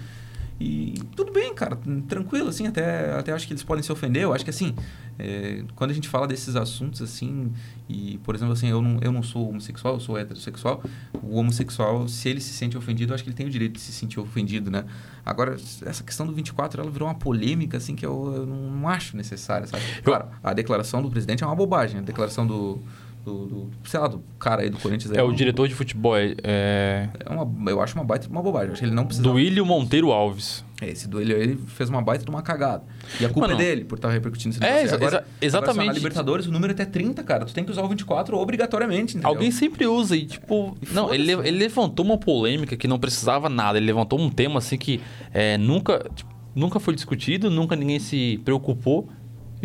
E 0.58 0.94
tudo 1.14 1.32
bem, 1.32 1.54
cara, 1.54 1.78
tranquilo, 2.08 2.48
assim, 2.48 2.66
até, 2.66 3.12
até 3.12 3.32
acho 3.32 3.46
que 3.46 3.52
eles 3.52 3.62
podem 3.62 3.82
se 3.82 3.92
ofender. 3.92 4.22
Eu 4.22 4.32
acho 4.32 4.42
que, 4.42 4.50
assim, 4.50 4.74
é, 5.18 5.62
quando 5.74 5.90
a 5.90 5.94
gente 5.94 6.08
fala 6.08 6.26
desses 6.26 6.56
assuntos, 6.56 7.02
assim, 7.02 7.52
e, 7.86 8.18
por 8.24 8.34
exemplo, 8.34 8.54
assim, 8.54 8.68
eu 8.68 8.80
não, 8.80 8.98
eu 9.02 9.12
não 9.12 9.22
sou 9.22 9.50
homossexual, 9.50 9.94
eu 9.94 10.00
sou 10.00 10.16
heterossexual. 10.16 10.82
O 11.22 11.36
homossexual, 11.36 12.08
se 12.08 12.28
ele 12.30 12.40
se 12.40 12.54
sente 12.54 12.76
ofendido, 12.76 13.12
eu 13.12 13.14
acho 13.14 13.22
que 13.22 13.28
ele 13.28 13.36
tem 13.36 13.46
o 13.46 13.50
direito 13.50 13.74
de 13.74 13.80
se 13.80 13.92
sentir 13.92 14.18
ofendido, 14.18 14.70
né? 14.70 14.86
Agora, 15.24 15.56
essa 15.84 16.02
questão 16.02 16.26
do 16.26 16.32
24, 16.32 16.80
ela 16.80 16.90
virou 16.90 17.06
uma 17.06 17.14
polêmica, 17.14 17.76
assim, 17.76 17.94
que 17.94 18.06
eu, 18.06 18.32
eu 18.34 18.46
não 18.46 18.88
acho 18.88 19.14
necessária, 19.14 19.66
sabe? 19.66 19.82
Claro, 20.02 20.28
a 20.42 20.54
declaração 20.54 21.02
do 21.02 21.10
presidente 21.10 21.44
é 21.44 21.46
uma 21.46 21.56
bobagem. 21.56 22.00
A 22.00 22.02
declaração 22.02 22.46
do, 22.46 22.82
do, 23.26 23.46
do 23.46 23.70
sei 23.84 23.98
lá, 23.98 24.06
do 24.06 24.22
cara 24.38 24.62
aí 24.62 24.70
do 24.70 24.78
Corinthians... 24.78 25.12
É 25.12 25.20
o 25.22 25.26
uma- 25.26 25.34
diretor 25.34 25.66
de 25.66 25.74
futebol, 25.74 26.16
é, 26.16 26.34
é 26.44 27.08
É 27.24 27.32
uma, 27.32 27.70
eu 27.70 27.80
acho 27.82 27.94
uma 27.96 28.04
baita 28.04 28.28
uma 28.28 28.40
bobagem. 28.40 28.70
Acho 28.70 28.80
que 28.80 28.86
ele 28.86 28.94
não 28.94 29.04
precisa... 29.04 29.28
do 29.28 29.38
Ilho 29.38 29.66
Monteiro 29.66 30.12
Alves. 30.12 30.64
É, 30.80 30.88
Esse 30.90 31.08
do 31.08 31.20
ele, 31.20 31.32
ele 31.32 31.56
fez 31.66 31.88
uma 31.90 32.00
baita 32.00 32.24
de 32.24 32.30
uma 32.30 32.40
cagada. 32.42 32.84
E 33.20 33.24
a 33.24 33.28
culpa 33.28 33.48
Mano, 33.48 33.60
é 33.60 33.64
dele 33.64 33.84
por 33.84 33.96
estar 33.96 34.10
repercutindo 34.10 34.54
esse 34.54 34.62
é, 34.64 34.66
negócio. 34.66 34.86
exa- 34.86 34.94
Agora- 34.96 35.08
exa- 35.16 35.18
agora, 35.18 35.36
exatamente. 35.72 35.86
na 35.88 35.92
Libertadores, 35.94 36.46
o 36.46 36.52
número 36.52 36.72
é 36.72 36.74
até 36.74 36.84
30, 36.84 37.22
cara. 37.24 37.44
Tu 37.44 37.52
tem 37.52 37.64
que 37.64 37.70
usar 37.72 37.82
o 37.82 37.88
24 37.88 38.36
obrigatoriamente, 38.38 39.14
entendeu? 39.16 39.28
Alguém 39.28 39.50
sempre 39.50 39.86
usa 39.86 40.16
e, 40.16 40.24
tipo... 40.26 40.76
E 40.80 40.94
não, 40.94 41.12
ele, 41.12 41.32
foda-se, 41.32 41.48
ele 41.48 41.58
levantou 41.58 42.04
uma 42.04 42.18
polêmica 42.18 42.76
que 42.76 42.86
não 42.86 42.98
precisava 42.98 43.48
nada. 43.48 43.78
Ele 43.78 43.86
levantou 43.86 44.20
um 44.20 44.30
tema, 44.30 44.58
assim, 44.58 44.76
que 44.78 45.00
é, 45.34 45.58
nunca, 45.58 46.04
tipo, 46.14 46.30
nunca 46.54 46.78
foi 46.78 46.94
discutido, 46.94 47.50
nunca 47.50 47.74
ninguém 47.74 47.98
se 47.98 48.40
preocupou. 48.44 49.08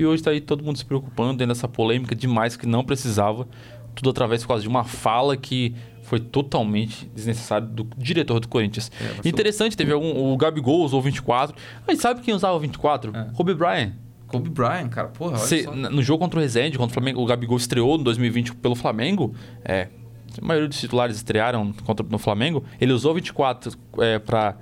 E 0.01 0.05
hoje 0.05 0.23
tá 0.23 0.31
aí 0.31 0.41
todo 0.41 0.63
mundo 0.63 0.77
se 0.77 0.85
preocupando 0.85 1.33
dentro 1.33 1.53
dessa 1.53 1.67
polêmica 1.67 2.15
demais 2.15 2.57
que 2.57 2.65
não 2.65 2.83
precisava. 2.83 3.47
Tudo 3.93 4.09
através 4.09 4.43
causa 4.45 4.63
de 4.63 4.67
uma 4.67 4.83
fala 4.83 5.37
que 5.37 5.75
foi 6.01 6.19
totalmente 6.19 7.05
desnecessária 7.13 7.67
do 7.67 7.87
diretor 7.97 8.39
do 8.39 8.47
Corinthians. 8.47 8.91
É. 9.23 9.27
Interessante, 9.27 9.77
teve 9.77 9.93
algum... 9.93 10.33
O 10.33 10.35
Gabigol 10.37 10.81
usou 10.83 10.99
o 10.99 11.03
24. 11.03 11.55
Mas 11.87 11.99
sabe 11.99 12.21
quem 12.21 12.33
usava 12.33 12.55
o 12.55 12.59
24? 12.59 13.15
É. 13.15 13.25
Kobe 13.35 13.53
Bryant. 13.53 13.93
Kobe 14.27 14.49
Bryant, 14.49 14.89
cara. 14.89 15.09
Porra, 15.09 15.37
Cê- 15.37 15.67
no 15.67 16.01
jogo 16.01 16.23
contra 16.23 16.39
o 16.39 16.41
Resende, 16.41 16.77
contra 16.77 16.91
o 16.91 16.93
Flamengo, 16.93 17.21
o 17.21 17.25
Gabigol 17.25 17.57
estreou 17.57 17.99
em 17.99 18.03
2020 18.03 18.55
pelo 18.55 18.75
Flamengo. 18.75 19.35
É, 19.63 19.89
a 20.41 20.45
maioria 20.45 20.67
dos 20.67 20.79
titulares 20.79 21.17
estrearam 21.17 21.73
contra, 21.85 22.05
no 22.09 22.17
Flamengo. 22.17 22.63
Ele 22.79 22.93
usou 22.93 23.13
24 23.13 23.77
é, 23.99 24.17
para 24.17 24.57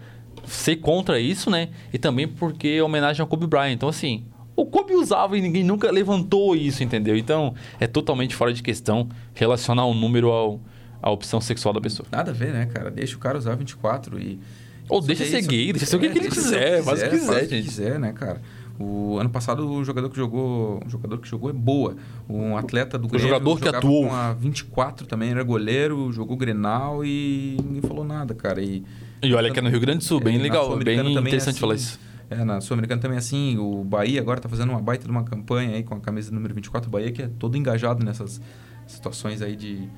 ser 0.45 0.77
contra 0.77 1.19
isso, 1.19 1.49
né? 1.49 1.69
E 1.93 1.97
também 1.97 2.27
porque 2.27 2.67
é 2.67 2.83
homenagem 2.83 3.21
ao 3.21 3.27
Kobe 3.27 3.47
Bryant. 3.47 3.71
Então, 3.73 3.87
assim, 3.87 4.25
o 4.61 4.65
Kobe 4.65 4.93
usava 4.93 5.37
e 5.37 5.41
ninguém 5.41 5.63
nunca 5.63 5.91
levantou 5.91 6.55
isso, 6.55 6.83
entendeu? 6.83 7.15
Então, 7.15 7.53
é 7.79 7.87
totalmente 7.87 8.35
fora 8.35 8.53
de 8.53 8.61
questão 8.63 9.07
relacionar 9.33 9.85
o 9.85 9.93
número 9.93 10.29
ao, 10.29 10.59
à 11.01 11.09
opção 11.11 11.39
sexual 11.41 11.73
da 11.73 11.81
pessoa. 11.81 12.07
Nada 12.11 12.31
a 12.31 12.33
ver, 12.33 12.53
né, 12.53 12.65
cara? 12.65 12.89
Deixa 12.91 13.15
o 13.15 13.19
cara 13.19 13.37
usar 13.37 13.55
24 13.55 14.19
e... 14.19 14.39
Ou 14.87 15.01
deixa 15.01 15.23
É 15.23 15.27
ser 15.27 15.39
isso. 15.39 15.49
gay, 15.49 15.71
deixa 15.71 15.85
ser 15.85 15.95
o 15.97 15.99
que, 15.99 16.07
É, 16.07 16.09
que 16.09 16.17
ele 16.17 16.29
quiser, 16.29 16.83
faz 16.83 16.99
o 16.99 17.03
que 17.05 17.09
quiser, 17.11 17.27
faz 17.27 17.45
o 17.45 17.49
que 17.49 17.55
gente. 17.57 17.65
quiser, 17.69 17.99
né, 17.99 18.11
cara? 18.11 18.41
O 18.79 19.17
ano 19.19 19.29
passado 19.29 19.69
o 19.69 19.83
jogador 19.83 20.09
que 20.09 20.15
jogou, 20.15 20.81
o 20.85 20.89
jogador 20.89 21.17
que 21.19 21.27
jogou 21.27 21.49
é 21.49 21.53
boa. 21.53 21.95
Um 22.29 22.55
atleta 22.55 22.97
do 22.97 23.07
Grêmio 23.09 23.27
jogador 23.27 23.59
que 23.59 23.67
atuou. 23.67 24.07
com 24.07 24.15
a 24.15 24.33
24 24.33 25.05
também 25.05 25.31
era 25.31 25.43
goleiro, 25.43 26.11
jogou 26.13 26.37
Grenal 26.37 27.03
e 27.03 27.57
ninguém 27.61 27.81
falou 27.81 28.05
nada, 28.05 28.33
cara. 28.33 28.61
E 28.61 28.83
E 29.21 29.33
olha 29.33 29.51
que 29.51 29.59
é 29.59 29.61
no 29.61 29.69
Rio 29.69 29.81
Grande 29.81 29.99
do 29.99 30.03
Sul, 30.05 30.21
É, 30.21 30.23
bem 30.23 30.37
legal, 30.37 30.77
bem 30.77 30.97
é 30.97 31.01
interessante 31.03 31.49
assim. 31.49 31.59
falar 31.59 31.75
isso. 31.75 31.99
É, 32.29 32.43
na 32.43 32.61
Sul-Americana 32.61 33.01
também 33.01 33.15
é 33.15 33.19
assim. 33.19 33.57
O 33.57 33.83
Bahia 33.83 34.21
agora 34.21 34.39
tá 34.39 34.47
fazendo 34.47 34.69
uma 34.69 34.81
baita 34.81 35.05
de 35.05 35.09
uma 35.11 35.23
campanha 35.23 35.75
aí 35.75 35.83
com 35.83 35.95
a 35.95 35.99
camisa 35.99 36.31
número 36.31 36.53
24. 36.53 36.87
O 36.87 36.91
Bahia 36.91 37.11
que 37.11 37.23
é 37.23 37.27
todo 37.27 37.57
engajado 37.57 38.05
nessas 38.05 38.39
situações 38.85 39.41
aí 39.41 39.55
de, 39.55 39.89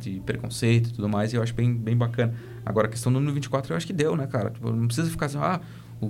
de 0.00 0.20
preconceito 0.20 0.88
e 0.88 0.92
tudo 0.92 1.08
mais. 1.08 1.32
E 1.32 1.36
eu 1.36 1.42
acho 1.42 1.54
bem, 1.54 1.74
bem 1.74 1.96
bacana. 1.96 2.34
Agora, 2.64 2.86
a 2.86 2.90
questão 2.90 3.12
do 3.12 3.18
número 3.18 3.34
24 3.34 3.72
eu 3.72 3.76
acho 3.76 3.86
que 3.86 3.92
deu, 3.92 4.16
né, 4.16 4.26
cara? 4.26 4.50
Tipo, 4.50 4.70
não 4.72 4.86
precisa 4.86 5.10
ficar 5.10 5.26
assim, 5.26 5.38
ah, 5.38 5.60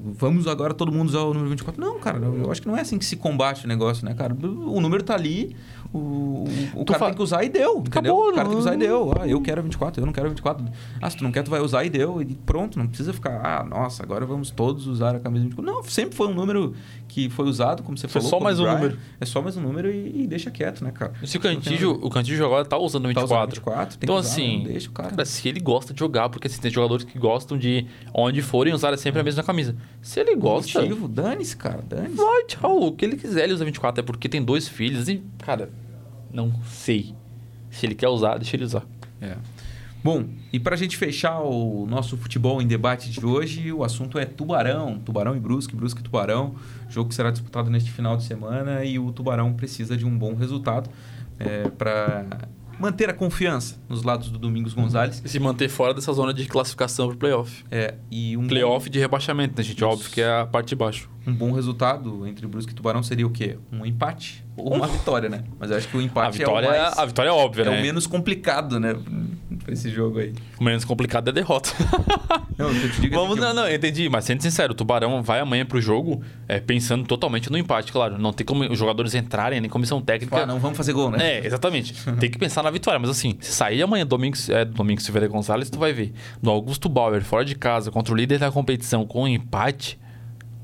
vamos 0.02 0.46
agora 0.46 0.72
todo 0.74 0.90
mundo 0.92 1.08
usar 1.08 1.20
o 1.20 1.28
número 1.34 1.50
24. 1.50 1.80
Não, 1.80 1.98
cara, 1.98 2.18
eu 2.18 2.50
acho 2.50 2.60
que 2.62 2.68
não 2.68 2.76
é 2.76 2.80
assim 2.80 2.98
que 2.98 3.04
se 3.04 3.16
combate 3.16 3.64
o 3.64 3.68
negócio, 3.68 4.04
né, 4.04 4.14
cara? 4.14 4.34
O 4.34 4.80
número 4.80 5.02
tá 5.02 5.14
ali, 5.14 5.54
o, 5.92 6.44
o 6.74 6.84
cara 6.84 6.98
fa- 6.98 7.06
tem 7.06 7.14
que 7.14 7.22
usar 7.22 7.44
e 7.44 7.48
deu, 7.48 7.78
entendeu? 7.78 8.14
Acabou, 8.16 8.30
o 8.30 8.34
cara 8.34 8.44
tem 8.48 8.52
que 8.56 8.60
usar 8.60 8.70
e 8.74 8.76
não- 8.76 8.86
deu. 8.86 9.12
Ah, 9.20 9.28
eu 9.28 9.40
quero 9.40 9.62
24, 9.62 10.02
eu 10.02 10.06
não 10.06 10.12
quero 10.12 10.28
24. 10.28 10.64
Ah, 11.00 11.10
se 11.10 11.16
tu 11.16 11.24
não 11.24 11.30
quer, 11.32 11.42
tu 11.42 11.50
vai 11.50 11.60
usar 11.60 11.84
e 11.84 11.90
deu. 11.90 12.20
E 12.20 12.26
pronto, 12.34 12.78
não 12.78 12.86
precisa 12.86 13.12
ficar, 13.12 13.40
ah, 13.44 13.64
nossa, 13.64 14.02
agora 14.02 14.24
vamos 14.26 14.50
todos 14.50 14.86
usar 14.86 15.14
a 15.16 15.20
camisa 15.20 15.44
24. 15.44 15.72
Não, 15.72 15.82
sempre 15.84 16.16
foi 16.16 16.28
um 16.28 16.34
número 16.34 16.74
que 17.14 17.30
foi 17.30 17.46
usado, 17.46 17.84
como 17.84 17.96
você 17.96 18.08
Foi 18.08 18.20
falou. 18.20 18.28
só 18.28 18.36
Kobe 18.38 18.44
mais 18.44 18.58
um 18.58 18.64
número. 18.66 18.98
É 19.20 19.24
só 19.24 19.40
mais 19.40 19.56
um 19.56 19.60
número 19.60 19.88
e, 19.88 20.22
e 20.22 20.26
deixa 20.26 20.50
quieto, 20.50 20.82
né, 20.82 20.90
cara? 20.90 21.12
Se 21.24 21.36
o 21.36 21.40
Cantígio, 21.40 21.92
o 21.92 22.10
Cantígio 22.10 22.44
agora 22.44 22.64
tá 22.64 22.76
usando 22.76 23.04
o 23.04 23.14
Tá 23.14 23.20
24. 23.20 23.30
usando 23.30 23.54
24, 23.54 23.98
tem 23.98 24.04
então, 24.06 24.16
que 24.16 24.20
usar, 24.20 24.32
assim, 24.32 24.56
não 24.58 24.64
deixa 24.64 24.88
o 24.88 24.92
cara. 24.92 25.10
cara, 25.10 25.24
se 25.24 25.48
ele 25.48 25.60
gosta 25.60 25.94
de 25.94 26.00
jogar, 26.00 26.28
porque 26.28 26.48
assim, 26.48 26.60
tem 26.60 26.72
jogadores 26.72 27.04
que 27.04 27.16
gostam 27.16 27.56
de, 27.56 27.86
onde 28.12 28.42
forem, 28.42 28.74
usar 28.74 28.96
sempre 28.98 29.20
a 29.20 29.22
mesma 29.22 29.44
camisa. 29.44 29.76
Se 30.02 30.18
ele 30.18 30.34
gosta, 30.34 30.80
Motivo, 30.80 31.06
dane-se, 31.06 31.56
cara, 31.56 31.82
dane-se. 31.88 32.16
vai, 32.16 32.44
tchau. 32.46 32.82
O 32.88 32.90
que 32.92 33.04
ele 33.04 33.16
quiser, 33.16 33.44
ele 33.44 33.52
usa 33.52 33.64
24. 33.64 34.00
É 34.00 34.04
porque 34.04 34.28
tem 34.28 34.42
dois 34.42 34.66
filhos 34.66 35.08
e, 35.08 35.22
cara, 35.38 35.70
não 36.32 36.52
sei. 36.64 37.14
Se 37.70 37.86
ele 37.86 37.94
quer 37.94 38.08
usar, 38.08 38.38
deixa 38.38 38.56
ele 38.56 38.64
usar. 38.64 38.82
É. 39.20 39.36
Bom, 40.04 40.26
e 40.52 40.60
pra 40.60 40.76
gente 40.76 40.98
fechar 40.98 41.40
o 41.40 41.86
nosso 41.88 42.14
futebol 42.18 42.60
em 42.60 42.66
debate 42.66 43.10
de 43.10 43.24
hoje, 43.24 43.72
o 43.72 43.82
assunto 43.82 44.18
é 44.18 44.26
Tubarão. 44.26 44.98
Tubarão 44.98 45.34
e 45.34 45.40
Brusque, 45.40 45.74
Brusque 45.74 46.00
e 46.00 46.04
Tubarão. 46.04 46.56
Jogo 46.90 47.08
que 47.08 47.14
será 47.14 47.30
disputado 47.30 47.70
neste 47.70 47.90
final 47.90 48.14
de 48.14 48.22
semana 48.24 48.84
e 48.84 48.98
o 48.98 49.10
Tubarão 49.10 49.54
precisa 49.54 49.96
de 49.96 50.04
um 50.04 50.16
bom 50.16 50.34
resultado 50.34 50.90
é, 51.38 51.70
para 51.70 52.26
manter 52.78 53.08
a 53.08 53.14
confiança 53.14 53.80
nos 53.88 54.02
lados 54.02 54.28
do 54.28 54.38
Domingos 54.38 54.74
Gonzalez. 54.74 55.22
E 55.24 55.28
se 55.28 55.38
manter 55.38 55.68
fora 55.70 55.94
dessa 55.94 56.12
zona 56.12 56.34
de 56.34 56.44
classificação 56.46 57.08
pro 57.08 57.16
playoff. 57.16 57.64
É, 57.70 57.94
e 58.10 58.36
um 58.36 58.46
Playoff 58.46 58.90
de 58.90 58.98
rebaixamento, 58.98 59.54
né, 59.56 59.62
gente? 59.62 59.78
Isso. 59.78 59.86
Óbvio 59.86 60.10
que 60.10 60.20
é 60.20 60.40
a 60.40 60.44
parte 60.44 60.68
de 60.68 60.76
baixo. 60.76 61.08
um 61.26 61.32
bom 61.32 61.52
resultado 61.52 62.26
entre 62.26 62.46
Brusque 62.46 62.72
e 62.72 62.74
Tubarão 62.74 63.02
seria 63.02 63.26
o 63.26 63.30
quê? 63.30 63.56
Um 63.72 63.86
empate 63.86 64.44
ou 64.56 64.74
uma 64.74 64.86
vitória, 64.86 65.28
né? 65.28 65.44
Mas 65.58 65.70
eu 65.70 65.76
acho 65.76 65.88
que 65.88 65.96
o 65.96 66.00
A 66.00 66.02
empate 66.02 66.38
vitória, 66.38 66.66
é 66.66 66.70
o 66.70 66.82
mais... 66.82 66.98
a 66.98 67.06
vitória 67.06 67.28
é 67.30 67.32
óbvia, 67.32 67.62
é 67.62 67.70
né? 67.70 67.78
o 67.78 67.82
menos 67.82 68.06
complicado, 68.06 68.78
né? 68.78 68.94
Pra 69.64 69.72
esse 69.72 69.88
jogo 69.88 70.18
aí. 70.18 70.34
O 70.60 70.64
menos 70.64 70.84
complicado 70.84 71.26
é 71.28 71.30
a 71.30 71.32
derrota. 71.32 71.70
Não, 72.56 72.70
eu 72.70 72.92
te 72.92 73.00
digo 73.00 73.16
Vamos, 73.16 73.36
não, 73.36 73.52
não, 73.52 73.66
eu 73.66 73.74
entendi. 73.74 74.08
Mas 74.08 74.24
sendo 74.26 74.40
sincero, 74.40 74.74
o 74.74 74.76
Tubarão 74.76 75.20
vai 75.24 75.40
amanhã 75.40 75.66
pro 75.66 75.80
jogo 75.80 76.22
é, 76.46 76.60
pensando 76.60 77.04
totalmente 77.04 77.50
no 77.50 77.58
empate, 77.58 77.90
claro. 77.90 78.16
Não 78.16 78.32
tem 78.32 78.46
como 78.46 78.62
os 78.62 78.78
jogadores 78.78 79.12
entrarem, 79.12 79.60
nem 79.60 79.68
comissão 79.68 80.00
técnica. 80.00 80.42
Ah, 80.42 80.46
não 80.46 80.60
vamos 80.60 80.76
fazer 80.76 80.92
gol, 80.92 81.10
né? 81.10 81.38
É, 81.38 81.46
exatamente. 81.46 81.94
Tem 82.20 82.30
que 82.30 82.38
pensar 82.38 82.62
na 82.62 82.70
vitória. 82.70 83.00
Mas 83.00 83.10
assim, 83.10 83.36
se 83.40 83.50
sair 83.50 83.82
amanhã, 83.82 84.06
domingo, 84.06 84.36
é, 84.50 84.64
domingo 84.64 85.00
Silveira 85.00 85.26
Gonzalez, 85.26 85.68
tu 85.68 85.80
vai 85.80 85.92
ver. 85.92 86.12
Do 86.40 86.48
Augusto 86.48 86.88
Bauer, 86.88 87.24
fora 87.24 87.44
de 87.44 87.56
casa, 87.56 87.90
contra 87.90 88.14
o 88.14 88.16
líder 88.16 88.38
da 88.38 88.52
competição, 88.52 89.04
com 89.04 89.24
um 89.24 89.28
empate, 89.28 89.98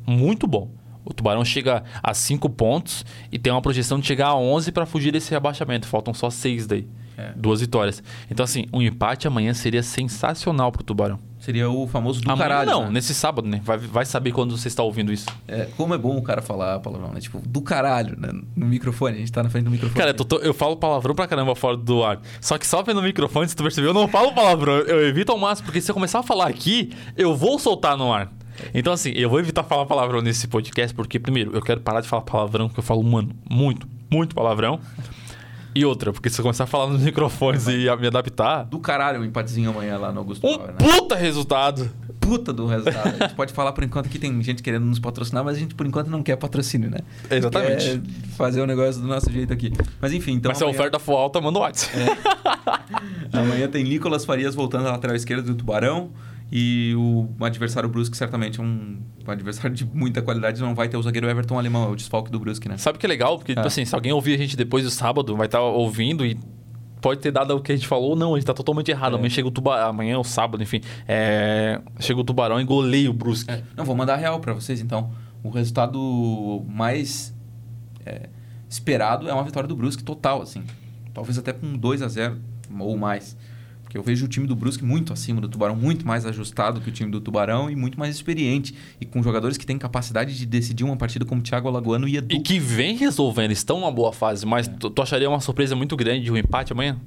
muito 0.06 0.46
bom. 0.46 0.70
O 1.04 1.12
Tubarão 1.12 1.44
chega 1.44 1.82
a 2.02 2.14
5 2.14 2.48
pontos 2.50 3.04
e 3.32 3.38
tem 3.38 3.52
uma 3.52 3.62
projeção 3.62 3.98
de 3.98 4.06
chegar 4.06 4.28
a 4.28 4.36
11 4.36 4.70
para 4.70 4.86
fugir 4.86 5.10
desse 5.10 5.30
rebaixamento. 5.32 5.88
Faltam 5.88 6.14
só 6.14 6.30
6 6.30 6.68
daí. 6.68 6.86
É. 7.20 7.32
Duas 7.36 7.60
vitórias. 7.60 8.02
Então, 8.30 8.44
assim, 8.44 8.66
um 8.72 8.80
empate 8.82 9.26
amanhã 9.28 9.52
seria 9.54 9.82
sensacional 9.82 10.72
pro 10.72 10.82
Tubarão. 10.82 11.18
Seria 11.38 11.70
o 11.70 11.86
famoso 11.86 12.20
do 12.20 12.30
amanhã 12.30 12.48
caralho. 12.48 12.70
não, 12.70 12.82
né? 12.84 12.90
nesse 12.90 13.14
sábado, 13.14 13.48
né? 13.48 13.62
Vai, 13.64 13.78
vai 13.78 14.04
saber 14.04 14.30
quando 14.30 14.56
você 14.56 14.68
está 14.68 14.82
ouvindo 14.82 15.10
isso. 15.10 15.26
É, 15.48 15.66
como 15.76 15.94
é 15.94 15.98
bom 15.98 16.16
o 16.18 16.22
cara 16.22 16.42
falar 16.42 16.78
palavrão, 16.80 17.12
né? 17.14 17.20
Tipo, 17.20 17.40
do 17.46 17.62
caralho, 17.62 18.14
né? 18.20 18.28
No 18.54 18.66
microfone, 18.66 19.16
a 19.16 19.18
gente 19.20 19.32
tá 19.32 19.42
na 19.42 19.48
frente 19.48 19.64
do 19.64 19.70
microfone. 19.70 19.98
Cara, 19.98 20.10
eu, 20.10 20.24
tô- 20.24 20.36
eu 20.38 20.52
falo 20.52 20.76
palavrão 20.76 21.14
pra 21.14 21.26
caramba 21.26 21.54
fora 21.54 21.78
do 21.78 22.04
ar. 22.04 22.20
Só 22.42 22.58
que 22.58 22.66
só 22.66 22.82
vendo 22.82 22.98
o 23.00 23.02
microfone, 23.02 23.48
se 23.48 23.56
tu 23.56 23.62
percebeu, 23.62 23.90
eu 23.90 23.94
não 23.94 24.06
falo 24.06 24.32
palavrão. 24.34 24.74
Eu 24.80 25.06
evito 25.08 25.32
ao 25.32 25.38
máximo, 25.38 25.64
porque 25.66 25.80
se 25.80 25.90
eu 25.90 25.94
começar 25.94 26.18
a 26.18 26.22
falar 26.22 26.46
aqui, 26.46 26.92
eu 27.16 27.34
vou 27.34 27.58
soltar 27.58 27.96
no 27.96 28.12
ar. 28.12 28.30
Então, 28.74 28.92
assim, 28.92 29.10
eu 29.12 29.30
vou 29.30 29.40
evitar 29.40 29.62
falar 29.62 29.86
palavrão 29.86 30.20
nesse 30.20 30.46
podcast, 30.46 30.94
porque, 30.94 31.18
primeiro, 31.18 31.52
eu 31.54 31.62
quero 31.62 31.80
parar 31.80 32.02
de 32.02 32.08
falar 32.08 32.20
palavrão, 32.22 32.68
porque 32.68 32.80
eu 32.80 32.84
falo, 32.84 33.02
mano, 33.02 33.30
muito, 33.48 33.88
muito 34.10 34.34
palavrão. 34.34 34.78
E 35.74 35.84
outra, 35.84 36.12
porque 36.12 36.28
se 36.28 36.40
eu 36.40 36.42
começar 36.42 36.64
a 36.64 36.66
falar 36.66 36.88
nos 36.88 37.00
microfones 37.02 37.66
e 37.68 37.88
a 37.88 37.96
me 37.96 38.06
adaptar, 38.06 38.64
Do 38.64 38.78
caralho 38.80 39.20
o 39.20 39.24
empatezinho 39.24 39.70
amanhã 39.70 39.96
lá 39.98 40.10
no 40.12 40.18
Augusto 40.18 40.46
um 40.46 40.56
Bauer, 40.56 40.72
né? 40.72 40.76
puta 40.78 41.14
resultado. 41.14 41.88
Puta 42.18 42.52
do 42.52 42.66
resultado. 42.66 43.06
A 43.20 43.26
gente 43.26 43.34
pode 43.34 43.52
falar 43.52 43.72
por 43.72 43.82
enquanto 43.82 44.08
que 44.08 44.18
tem 44.18 44.40
gente 44.42 44.62
querendo 44.62 44.84
nos 44.84 44.98
patrocinar, 44.98 45.44
mas 45.44 45.56
a 45.56 45.60
gente 45.60 45.74
por 45.74 45.86
enquanto 45.86 46.08
não 46.08 46.22
quer 46.22 46.36
patrocínio, 46.36 46.90
né? 46.90 46.98
Exatamente. 47.30 47.98
Quer 47.98 48.28
fazer 48.36 48.60
o 48.60 48.66
negócio 48.66 49.00
do 49.00 49.08
nosso 49.08 49.30
jeito 49.32 49.52
aqui. 49.52 49.72
Mas 50.00 50.12
enfim, 50.12 50.32
então. 50.32 50.50
Mas 50.50 50.58
se 50.58 50.64
a 50.64 50.66
amanhã- 50.66 50.78
oferta 50.80 50.98
for 50.98 51.16
alta, 51.16 51.40
manda 51.40 51.58
o 51.58 51.62
WhatsApp. 51.62 51.92
Amanhã 53.32 53.68
tem 53.68 53.84
Nicolas 53.84 54.24
Farias 54.24 54.54
voltando 54.54 54.86
à 54.88 54.92
lateral 54.92 55.16
esquerda 55.16 55.42
do 55.42 55.54
Tubarão. 55.54 56.10
E 56.52 56.94
o 56.96 57.28
adversário 57.44 57.88
Brusque 57.88 58.16
certamente 58.16 58.58
é 58.58 58.62
um, 58.62 58.98
adversário 59.26 59.74
de 59.74 59.84
muita 59.84 60.20
qualidade. 60.20 60.60
Não 60.60 60.74
vai 60.74 60.88
ter 60.88 60.96
o 60.96 61.02
zagueiro 61.02 61.28
Everton 61.28 61.58
Alemão, 61.58 61.84
é 61.84 61.88
o 61.88 61.94
desfalque 61.94 62.30
do 62.30 62.40
Brusque, 62.40 62.68
né? 62.68 62.76
Sabe 62.76 62.96
o 62.96 62.98
que 63.00 63.06
é 63.06 63.08
legal? 63.08 63.38
Porque, 63.38 63.52
tipo 63.52 63.64
Ah. 63.64 63.68
assim, 63.68 63.84
se 63.84 63.94
alguém 63.94 64.12
ouvir 64.12 64.34
a 64.34 64.38
gente 64.38 64.56
depois 64.56 64.82
do 64.82 64.90
sábado, 64.90 65.36
vai 65.36 65.46
estar 65.46 65.60
ouvindo 65.60 66.26
e 66.26 66.36
pode 67.00 67.20
ter 67.20 67.30
dado 67.30 67.56
o 67.56 67.60
que 67.60 67.70
a 67.70 67.76
gente 67.76 67.86
falou, 67.86 68.10
ou 68.10 68.16
não, 68.16 68.34
a 68.34 68.38
gente 68.38 68.46
tá 68.46 68.52
totalmente 68.52 68.90
errado. 68.90 69.12
É. 69.12 69.14
Amanhã 69.16 69.30
chega 69.30 69.46
o 69.46 69.50
tubarão, 69.50 69.88
amanhã 69.90 70.18
ou 70.18 70.24
sábado, 70.24 70.62
enfim, 70.62 70.80
é... 71.06 71.80
chega 72.00 72.20
o 72.20 72.24
tubarão 72.24 72.60
e 72.60 72.64
goleia 72.64 73.08
o 73.10 73.14
Brusque. 73.14 73.50
É, 73.50 73.62
Não, 73.76 73.84
vou 73.84 73.94
mandar 73.94 74.14
a 74.14 74.16
real 74.16 74.40
pra 74.40 74.52
vocês 74.52 74.80
então. 74.80 75.12
O 75.42 75.48
resultado 75.50 76.64
mais 76.68 77.32
é, 78.04 78.28
esperado 78.68 79.28
é 79.28 79.32
uma 79.32 79.44
vitória 79.44 79.68
do 79.68 79.76
Brusque 79.76 80.02
total, 80.02 80.42
assim. 80.42 80.62
Talvez 81.14 81.38
até 81.38 81.52
com 81.52 81.76
2 81.76 82.02
a 82.02 82.08
0 82.08 82.38
ou 82.78 82.96
mais. 82.96 83.36
Porque 83.90 83.98
eu 83.98 84.04
vejo 84.04 84.24
o 84.24 84.28
time 84.28 84.46
do 84.46 84.54
Brusque 84.54 84.84
muito 84.84 85.12
acima 85.12 85.40
do 85.40 85.48
Tubarão, 85.48 85.74
muito 85.74 86.06
mais 86.06 86.24
ajustado 86.24 86.80
que 86.80 86.88
o 86.88 86.92
time 86.92 87.10
do 87.10 87.20
Tubarão 87.20 87.68
e 87.68 87.74
muito 87.74 87.98
mais 87.98 88.14
experiente. 88.14 88.72
E 89.00 89.04
com 89.04 89.20
jogadores 89.20 89.58
que 89.58 89.66
têm 89.66 89.76
capacidade 89.76 90.38
de 90.38 90.46
decidir 90.46 90.84
uma 90.84 90.96
partida 90.96 91.24
como 91.24 91.42
Thiago 91.42 91.66
Alagoano 91.66 92.06
e 92.06 92.16
Edu. 92.16 92.36
E 92.36 92.38
que 92.38 92.60
vem 92.60 92.96
resolvendo, 92.96 93.50
estão 93.50 93.80
numa 93.80 93.90
boa 93.90 94.12
fase, 94.12 94.46
mas 94.46 94.68
É. 94.68 94.70
tu, 94.70 94.90
tu 94.90 95.02
acharia 95.02 95.28
uma 95.28 95.40
surpresa 95.40 95.74
muito 95.74 95.96
grande 95.96 96.30
o 96.30 96.36
empate 96.38 96.72
amanhã? 96.72 97.00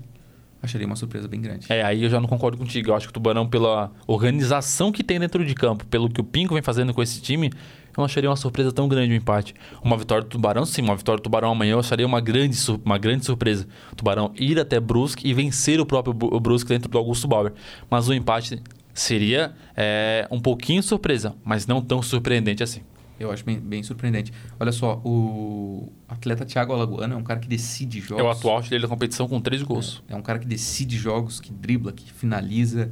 Acharia 0.64 0.88
uma 0.88 0.96
surpresa 0.96 1.28
bem 1.28 1.42
grande. 1.42 1.66
É, 1.68 1.84
aí 1.84 2.04
eu 2.04 2.10
já 2.10 2.22
não 2.22 2.28
concordo 2.28 2.58
contigo. 2.58 2.90
Eu 2.90 2.96
acho 2.96 3.06
que 3.08 3.12
o 3.12 3.14
Tubarão, 3.14 3.46
pela 3.46 3.92
organização 4.08 4.94
que 4.94 5.04
tem 5.04 5.20
dentro 5.20 5.46
de 5.46 5.54
campo, 5.54 5.86
pelo 5.88 6.10
que 6.10 6.22
o 6.22 6.24
Pinco 6.24 6.54
vem 6.54 6.64
fazendo 6.64 6.94
com 6.94 7.04
esse 7.04 7.22
time, 7.22 7.48
eu 7.48 7.98
não 7.98 8.06
acharia 8.06 8.30
uma 8.30 8.36
surpresa 8.38 8.72
tão 8.72 8.88
grande 8.88 9.12
o 9.12 9.16
empate. 9.16 9.54
Uma 9.84 9.98
vitória 9.98 10.24
do 10.24 10.30
Tubarão, 10.30 10.66
sim, 10.66 10.82
uma 10.82 10.96
vitória 10.96 11.20
do 11.20 11.24
Tubarão 11.24 11.52
amanhã 11.52 11.74
eu 11.74 11.80
acharia 11.80 12.06
uma 12.06 12.22
grande, 12.22 12.58
uma 12.86 12.98
grande 12.98 13.26
surpresa. 13.26 13.68
O 13.92 13.96
Tubarão 13.96 14.32
ir 14.38 14.58
até 14.58 14.80
Brusque 14.80 15.28
e 15.28 15.34
vencer 15.34 15.82
o 15.82 15.86
próprio 15.86 16.14
Brusque 16.14 16.70
dentro 16.70 16.90
do 16.90 16.98
Augusto 16.98 17.28
Bauer. 17.28 17.52
Mas 17.90 18.08
o 18.08 18.14
empate 18.14 18.64
seria 18.94 19.54
é, 19.76 20.26
um 20.32 20.40
pouquinho 20.40 20.82
surpresa, 20.82 21.36
mas 21.44 21.68
não 21.68 21.82
tão 21.82 22.02
surpreendente 22.02 22.64
assim. 22.64 22.82
Eu 23.24 23.32
acho 23.32 23.44
bem, 23.46 23.60
bem 23.60 23.82
surpreendente. 23.84 24.32
Olha 24.60 24.72
só, 24.72 25.02
o 25.04 25.92
atleta 26.08 26.46
Thiago 26.46 26.74
Alagoano 26.74 27.14
é 27.14 27.18
um 27.18 27.24
cara 27.24 27.40
que 27.40 27.48
decide 27.48 28.00
jogos. 28.00 28.24
É 28.24 28.28
o 28.28 28.30
atual 28.30 28.58
artilheiro 28.58 28.84
da 28.84 28.90
competição 28.90 29.28
com 29.28 29.40
três 29.40 29.62
gols. 29.62 30.04
É 30.08 30.16
um 30.16 30.22
cara 30.22 30.40
que 30.40 30.46
decide 30.46 30.98
jogos, 30.98 31.40
que 31.40 31.52
dribla, 31.52 31.92
que 31.92 32.12
finaliza. 32.12 32.92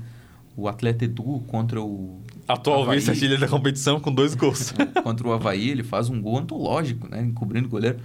O 0.56 0.68
atleta 0.68 1.06
Edu 1.06 1.44
contra 1.48 1.82
o. 1.82 2.20
Atual 2.48 2.90
vice-artilheiro 2.90 3.40
da 3.40 3.48
competição 3.48 4.00
com 4.00 4.12
dois 4.14 4.36
gols. 4.36 4.74
contra 5.04 5.28
o 5.28 5.32
Havaí, 5.32 5.70
ele 5.70 5.84
faz 5.84 6.10
um 6.10 6.22
gol 6.22 6.38
antológico, 6.38 7.08
né? 7.10 7.22
Encobrindo 7.22 7.68
o 7.68 7.70
goleiro. 7.70 8.00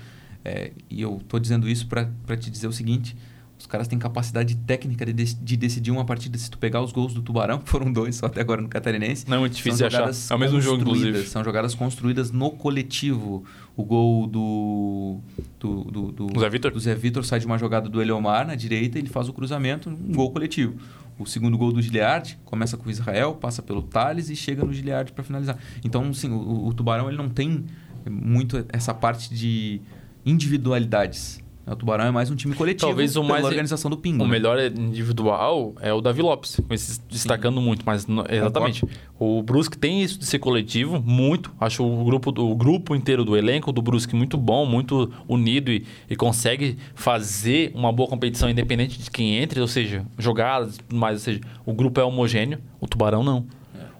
É, 0.44 0.70
e 0.88 1.02
eu 1.02 1.20
tô 1.26 1.40
dizendo 1.40 1.68
isso 1.68 1.88
para 1.88 2.36
te 2.36 2.50
dizer 2.50 2.68
o 2.68 2.72
seguinte: 2.72 3.16
os 3.58 3.66
caras 3.66 3.88
têm 3.88 3.98
capacidade 3.98 4.54
técnica 4.54 5.06
de, 5.06 5.12
de 5.12 5.56
decidir 5.56 5.90
uma 5.90 6.04
partida. 6.04 6.36
Se 6.36 6.50
tu 6.50 6.58
pegar 6.58 6.82
os 6.82 6.92
gols 6.92 7.14
do 7.14 7.22
Tubarão, 7.22 7.58
que 7.58 7.68
foram 7.70 7.90
dois 7.90 8.16
só 8.16 8.26
até 8.26 8.40
agora 8.40 8.60
no 8.60 8.68
Catarinense. 8.68 9.28
Não 9.28 9.44
é 9.44 9.48
difícil 9.48 9.86
achar. 9.86 9.98
jogadas 9.98 10.30
É 10.30 10.34
o 10.34 10.38
mesmo 10.38 10.60
jogo, 10.60 10.78
construídas, 10.78 11.08
inclusive. 11.08 11.30
São 11.30 11.44
jogadas 11.44 11.74
construídas 11.74 12.30
no 12.30 12.50
coletivo. 12.50 13.44
O 13.76 13.84
gol 13.84 14.26
do. 14.26 15.18
do, 15.58 15.84
do, 15.84 16.12
do 16.12 16.40
Zé 16.40 16.50
Vitor? 16.50 16.70
do 16.72 16.80
Zé 16.80 16.94
Vitor 16.94 17.24
sai 17.24 17.40
de 17.40 17.46
uma 17.46 17.58
jogada 17.58 17.88
do 17.88 18.00
Eliomar 18.00 18.46
na 18.46 18.54
direita, 18.54 18.98
ele 18.98 19.08
faz 19.08 19.28
o 19.28 19.32
cruzamento, 19.32 19.88
um 19.88 20.12
gol 20.12 20.30
coletivo. 20.30 20.76
O 21.18 21.24
segundo 21.24 21.56
gol 21.56 21.72
do 21.72 21.80
Giliard 21.80 22.38
começa 22.44 22.76
com 22.76 22.88
o 22.88 22.90
Israel, 22.90 23.34
passa 23.34 23.62
pelo 23.62 23.82
Thales 23.82 24.28
e 24.28 24.36
chega 24.36 24.62
no 24.64 24.72
Giliard 24.72 25.12
para 25.12 25.24
finalizar. 25.24 25.58
Então, 25.82 26.06
assim, 26.08 26.30
o, 26.30 26.66
o 26.66 26.74
Tubarão 26.74 27.08
ele 27.08 27.16
não 27.16 27.30
tem 27.30 27.64
muito 28.08 28.64
essa 28.68 28.92
parte 28.92 29.34
de 29.34 29.80
individualidades. 30.26 31.40
O 31.68 31.74
Tubarão 31.74 32.04
é 32.06 32.10
mais 32.12 32.30
um 32.30 32.36
time 32.36 32.54
coletivo 32.54 32.86
Talvez 32.86 33.16
o 33.16 33.24
mais- 33.24 33.44
organização 33.44 33.90
do 33.90 33.96
Pingo. 33.96 34.22
O 34.22 34.26
né? 34.26 34.32
melhor 34.32 34.56
individual 34.60 35.74
é 35.80 35.92
o 35.92 36.00
Davi 36.00 36.22
Lopes, 36.22 36.60
esse 36.70 37.00
destacando 37.10 37.60
muito, 37.60 37.82
mas 37.84 38.06
não- 38.06 38.24
exatamente. 38.28 38.84
O 39.18 39.42
Brusque 39.42 39.76
tem 39.76 40.00
isso 40.02 40.18
de 40.18 40.26
ser 40.26 40.38
coletivo, 40.38 41.02
muito. 41.04 41.52
Acho 41.60 41.84
o 41.84 42.04
grupo, 42.04 42.30
do- 42.30 42.48
o 42.48 42.54
grupo 42.54 42.94
inteiro 42.94 43.24
do 43.24 43.36
elenco 43.36 43.72
do 43.72 43.82
Brusque 43.82 44.14
muito 44.14 44.36
bom, 44.36 44.64
muito 44.64 45.10
unido 45.26 45.72
e, 45.72 45.84
e 46.08 46.14
consegue 46.14 46.76
fazer 46.94 47.72
uma 47.74 47.90
boa 47.92 48.08
competição 48.08 48.48
independente 48.48 48.98
de 49.02 49.10
quem 49.10 49.34
entre, 49.36 49.60
ou 49.60 49.66
seja, 49.66 50.04
jogadas, 50.16 50.78
mais, 50.92 51.14
ou 51.18 51.24
seja, 51.24 51.40
o 51.64 51.72
grupo 51.72 52.00
é 52.00 52.04
homogêneo, 52.04 52.58
o 52.80 52.86
Tubarão 52.86 53.24
não. 53.24 53.44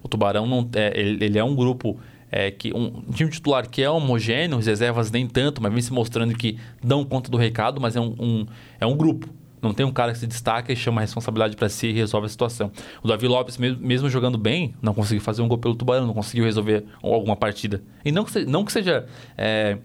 O 0.03 0.09
Tubarão 0.09 0.47
não 0.47 0.69
é, 0.73 0.93
ele, 1.01 1.25
ele 1.25 1.37
é 1.39 1.43
um 1.43 1.55
grupo 1.57 1.99
é, 2.31 2.51
que 2.51 2.73
um, 2.75 3.03
time 3.13 3.31
titular 3.31 3.69
que 3.69 3.83
é 3.83 3.91
homogêneo, 3.91 4.59
as 4.59 4.67
reservas 4.67 5.11
nem 5.11 5.27
tanto, 5.27 5.63
mas 5.63 5.73
vem 5.73 5.83
se 5.83 5.93
mostrando 5.93 6.35
que 6.35 6.59
dão 6.83 7.05
conta 7.05 7.31
do 7.31 7.37
recado, 7.37 7.81
mas 7.81 7.97
é 7.97 8.01
um, 8.01 8.15
um- 8.19 8.47
é 8.81 8.87
um 8.87 8.97
grupo. 8.97 9.29
Não 9.63 9.73
tem 9.73 9.85
um 9.87 9.91
cara 9.91 10.13
que 10.13 10.19
se 10.19 10.27
destaca 10.27 10.73
e 10.73 10.77
chama 10.77 11.01
a 11.01 11.03
responsabilidade 11.03 11.57
para 11.57 11.69
si 11.69 11.89
e 11.89 11.93
resolve 11.93 12.27
a 12.27 12.29
situação. 12.29 12.71
O 13.03 13.09
Davi 13.09 13.27
Lopes, 13.27 13.57
mesmo, 13.59 14.09
jogando 14.09 14.37
bem, 14.39 14.75
não 14.83 14.93
conseguiu 14.95 15.21
fazer 15.23 15.43
um 15.43 15.49
gol 15.49 15.59
pelo 15.59 15.75
Tubarão, 15.75 16.07
não 16.07 16.15
conseguiu 16.15 16.45
resolver 16.45 16.85
alguma 17.03 17.35
partida. 17.35 17.83
E 18.05 18.13
não 18.13 18.25
que 18.25 18.45
não 18.45 18.65
que 18.65 18.71
seja 18.71 19.07
é, 19.37 19.79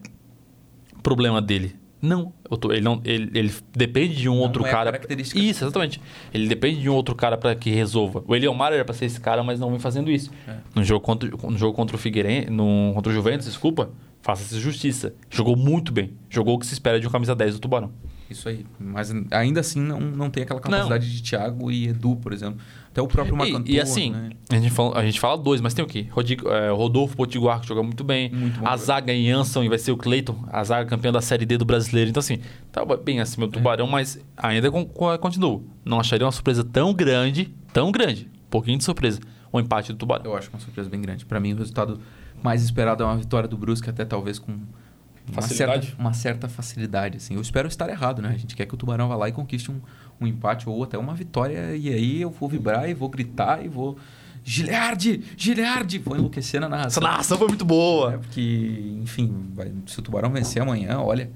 problema 1.01 1.41
dele. 1.41 1.75
Não, 2.02 2.34
tô, 2.60 2.72
ele 2.72 2.82
não, 2.82 3.00
ele, 3.06 3.30
ele, 3.38 3.54
depende 3.74 4.16
de 4.16 4.28
um 4.28 4.36
não 4.36 4.42
outro 4.42 4.66
é 4.66 4.72
cara. 4.72 4.92
característica 4.92 5.40
Isso, 5.40 5.64
exatamente. 5.64 6.02
Ele 6.34 6.48
depende 6.48 6.82
de 6.82 6.90
um 6.90 6.94
outro 6.94 7.14
cara 7.14 7.38
para 7.38 7.54
que 7.54 7.70
resolva. 7.70 8.24
O 8.28 8.36
Eliomar 8.36 8.74
era 8.74 8.84
para 8.84 8.96
ser 8.96 9.06
esse 9.06 9.22
cara, 9.22 9.44
mas 9.44 9.60
não 9.60 9.70
vem 9.70 9.80
fazendo 9.80 10.10
isso. 10.10 10.32
É. 10.48 10.56
No 10.74 10.84
jogo 10.84 11.02
contra, 11.02 11.30
no 11.30 11.58
jogo 11.58 11.74
contra 11.76 11.96
o 11.96 12.00
Figueirense, 12.00 12.50
no 12.50 12.92
contra 12.96 13.12
o 13.12 13.14
Juventus, 13.14 13.46
desculpa, 13.46 13.92
faça-se 14.22 14.60
justiça. 14.60 15.14
Jogou 15.30 15.56
muito 15.56 15.92
bem. 15.92 16.14
Jogou 16.30 16.56
o 16.56 16.60
que 16.60 16.66
se 16.66 16.74
espera 16.74 17.00
de 17.00 17.08
um 17.08 17.12
camisa 17.12 17.36
10 17.36 17.56
do 17.56 17.60
Tubarão. 17.60 17.92
Isso 18.32 18.48
aí. 18.48 18.66
Mas 18.80 19.14
ainda 19.30 19.60
assim 19.60 19.82
não, 19.82 20.00
não 20.00 20.30
tem 20.30 20.44
aquela 20.44 20.60
capacidade 20.60 21.06
não. 21.06 21.14
de 21.14 21.22
Thiago 21.22 21.70
e 21.70 21.90
Edu, 21.90 22.16
por 22.16 22.34
exemplo. 22.34 22.60
Até 22.91 23.01
o 23.01 23.08
próprio 23.08 23.36
Macantua, 23.38 23.63
E, 23.65 23.75
e 23.75 23.80
assim, 23.80 24.12
né? 24.12 24.32
a, 24.49 24.56
gente 24.56 24.69
fala, 24.69 24.99
a 24.99 25.06
gente 25.06 25.17
fala 25.19 25.38
dois, 25.38 25.62
mas 25.62 25.73
tem 25.73 25.84
o 25.84 25.88
quê? 25.88 26.08
É, 26.49 26.69
Rodolfo 26.71 27.15
Potiguar, 27.15 27.62
que 27.62 27.67
joga 27.67 27.82
muito 27.82 28.04
bem. 28.04 28.30
Muito 28.32 28.60
bom 28.60 28.67
a 28.67 28.75
zaga 28.75 29.13
em 29.13 29.32
Anson 29.32 29.63
e 29.63 29.69
vai 29.69 29.77
ser 29.77 29.91
o 29.93 29.97
Cleiton, 29.97 30.43
a 30.51 30.62
zaga 30.63 30.89
campeã 30.89 31.12
da 31.12 31.21
Série 31.21 31.45
D 31.45 31.58
do 31.58 31.63
brasileiro. 31.63 32.10
Então, 32.10 32.19
assim, 32.19 32.39
tá 32.71 32.84
bem 32.97 33.21
acima 33.21 33.47
do 33.47 33.54
Tubarão, 33.54 33.88
mas 33.88 34.19
ainda 34.36 34.69
con- 34.69 34.86
con- 34.86 35.17
continua. 35.19 35.62
Não 35.86 35.99
acharia 36.01 36.25
uma 36.25 36.32
surpresa 36.34 36.63
tão 36.65 36.93
grande, 36.93 37.54
tão 37.71 37.91
grande, 37.93 38.30
um 38.45 38.49
pouquinho 38.49 38.77
de 38.77 38.84
surpresa, 38.84 39.19
o 39.54 39.60
empate 39.60 39.93
do 39.93 39.97
Tubarão. 39.97 40.25
Eu 40.25 40.36
acho 40.36 40.49
uma 40.49 40.60
surpresa 40.60 40.89
bem 40.89 40.99
grande. 41.01 41.25
Para 41.25 41.39
mim, 41.39 41.54
o 41.54 41.58
resultado 41.58 41.97
mais 42.43 42.62
esperado 42.62 43.04
é 43.04 43.06
uma 43.06 43.15
vitória 43.17 43.47
do 43.47 43.58
Brusque, 43.58 43.89
até 43.89 44.04
talvez 44.04 44.38
com 44.38 44.51
uma 44.51 45.41
Facilidade? 45.41 45.86
certa, 45.88 46.01
uma 46.01 46.13
certa 46.13 46.49
facilidade. 46.49 47.17
Assim. 47.17 47.36
Eu 47.36 47.41
espero 47.41 47.67
estar 47.69 47.88
errado, 47.89 48.21
né? 48.21 48.30
A 48.34 48.38
gente 48.38 48.54
quer 48.56 48.65
que 48.65 48.73
o 48.73 48.77
Tubarão 48.77 49.08
vá 49.08 49.15
lá 49.15 49.30
e 49.30 49.32
conquiste 49.32 49.71
um, 49.71 49.80
um 50.21 50.27
empate 50.27 50.69
ou 50.69 50.84
até 50.84 50.97
uma 50.97 51.13
vitória. 51.15 51.75
E 51.75 51.89
aí 51.89 52.21
eu 52.21 52.29
vou 52.29 52.47
vibrar 52.47 52.89
e 52.89 52.93
vou 52.93 53.10
gritar 53.10 53.65
e 53.65 53.67
vou. 53.67 53.97
Gileardi! 54.43 55.21
Gileardi! 55.38 55.97
Vou 55.99 56.15
enlouquecer 56.15 56.60
na 56.62 56.67
Essa 56.67 56.75
narração. 56.77 57.03
narração 57.03 57.38
foi 57.38 57.47
muito 57.47 57.63
É, 57.63 57.67
boa. 57.67 58.12
porque, 58.19 58.95
enfim, 59.01 59.49
vai- 59.53 59.71
se 59.86 59.99
o 59.99 60.01
Tubarão 60.01 60.31
vencer 60.31 60.62
amanhã, 60.62 60.99
olha, 60.99 61.29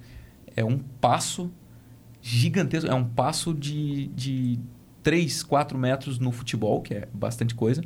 é 0.56 0.64
um 0.66 0.78
passo 0.78 1.52
gigantesco. 2.22 2.90
É 2.90 2.94
um 2.96 3.04
passo 3.04 3.54
de, 3.54 4.08
de 4.08 4.60
3, 5.04 5.44
4 5.44 5.78
metros 5.78 6.18
no 6.18 6.32
futebol, 6.32 6.82
que 6.82 6.94
é 6.96 7.08
bastante 7.14 7.54
coisa, 7.54 7.84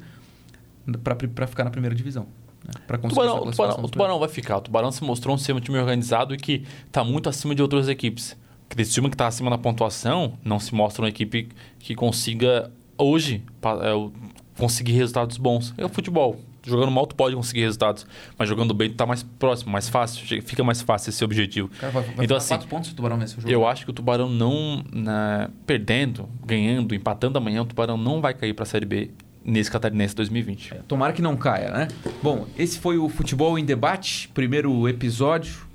para 1.04 1.48
ficar 1.48 1.64
na 1.66 1.70
primeira 1.70 1.94
divisão. 1.96 2.28
Né? 2.64 2.72
Conseguir 2.98 3.10
Tubarão, 3.10 3.52
Tubarão, 3.52 3.84
o 3.84 3.90
Tubarão 3.90 4.20
vai 4.20 4.30
ficar. 4.30 4.58
O 4.58 4.62
Tubarão 4.62 4.92
se 4.92 5.04
mostrou 5.04 5.36
um 5.36 5.60
time 5.60 5.78
organizado 5.78 6.34
e 6.34 6.38
que 6.38 6.64
está 6.88 7.04
muito 7.04 7.28
acima 7.30 7.54
de 7.54 7.62
outras 7.62 7.88
equipes. 7.90 8.38
Time 8.76 9.10
que 9.10 9.16
está 9.16 9.28
acima 9.28 9.50
na 9.50 9.58
pontuação 9.58 10.34
não 10.44 10.60
se 10.60 10.74
mostra 10.74 11.02
uma 11.04 11.10
equipe 11.10 11.50
que 11.80 11.96
consiga, 11.96 12.72
hoje, 12.98 13.44
é, 13.64 14.10
conseguir 14.58 14.94
resultados 14.94 15.38
bons. 15.38 15.74
É 15.78 15.86
o 15.86 15.90
futebol. 15.90 16.40
Jogando 16.62 16.92
mal, 16.92 17.08
tu 17.08 17.16
pode 17.16 17.36
conseguir 17.36 17.62
resultados. 17.62 18.06
Mas 18.38 18.48
jogando 18.50 18.74
bem, 18.74 18.90
tu 18.90 18.96
tá 18.96 19.06
mais 19.06 19.24
próximo, 19.24 19.72
mais 19.72 19.88
fácil. 19.90 20.26
Fica 20.44 20.64
mais 20.64 20.82
fácil 20.82 21.10
esse 21.10 21.24
objetivo. 21.24 21.70
Cara, 21.80 21.92
vai, 21.92 22.04
vai 22.04 22.26
Então, 22.26 22.36
assim, 22.38 22.50
4 22.50 22.68
pontos 22.68 22.92
o 22.92 22.96
Tubarão 22.96 23.18
o 23.18 23.28
jogo. 23.28 23.50
Eu 23.50 23.66
acho 23.66 23.86
que 23.86 23.92
o 23.92 23.94
Tubarão 23.94 24.30
não, 24.30 24.84
na- 24.94 25.50
perdendo, 25.66 26.30
ganhando, 26.46 26.94
empatando 26.94 27.38
amanhã, 27.38 27.62
o 27.62 27.66
Tubarão 27.66 27.98
não 27.98 28.22
vai 28.22 28.34
cair 28.34 28.54
para 28.54 28.64
a 28.64 28.66
Série 28.66 28.86
B 28.86 29.10
nesse 29.44 29.72
Catarinense 29.72 30.14
2020. 30.16 30.74
É, 30.74 30.78
Tomara 30.88 31.14
que 31.14 31.22
não 31.22 31.36
caia, 31.38 31.72
né? 31.72 31.88
Bom, 32.22 32.46
esse 32.58 32.78
foi 32.78 32.98
o 32.98 33.08
Futebol 33.08 33.58
em 33.58 33.64
Debate, 33.64 34.28
primeiro 34.34 34.88
episódio. 34.88 35.69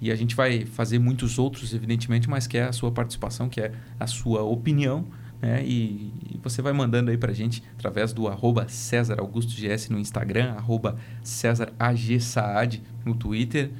E 0.00 0.10
a 0.10 0.14
gente 0.16 0.34
vai 0.34 0.64
fazer 0.66 0.98
muitos 0.98 1.38
outros, 1.38 1.72
evidentemente, 1.72 2.28
mas 2.28 2.46
que 2.46 2.58
é 2.58 2.64
a 2.64 2.72
sua 2.72 2.90
participação, 2.90 3.48
que 3.48 3.60
é 3.60 3.72
a 3.98 4.06
sua 4.06 4.42
opinião. 4.42 5.06
Né? 5.40 5.64
E, 5.64 6.12
e 6.30 6.40
você 6.42 6.62
vai 6.62 6.72
mandando 6.72 7.10
aí 7.10 7.18
pra 7.18 7.32
gente 7.32 7.62
através 7.76 8.12
do 8.12 8.28
arroba 8.28 8.66
César 8.68 9.20
Augusto 9.20 9.52
GS 9.52 9.88
no 9.90 9.98
Instagram, 9.98 10.52
arroba 10.52 10.96
César 11.22 11.72
AG 11.78 12.20
Saad 12.20 12.82
no 13.04 13.14
Twitter. 13.14 13.70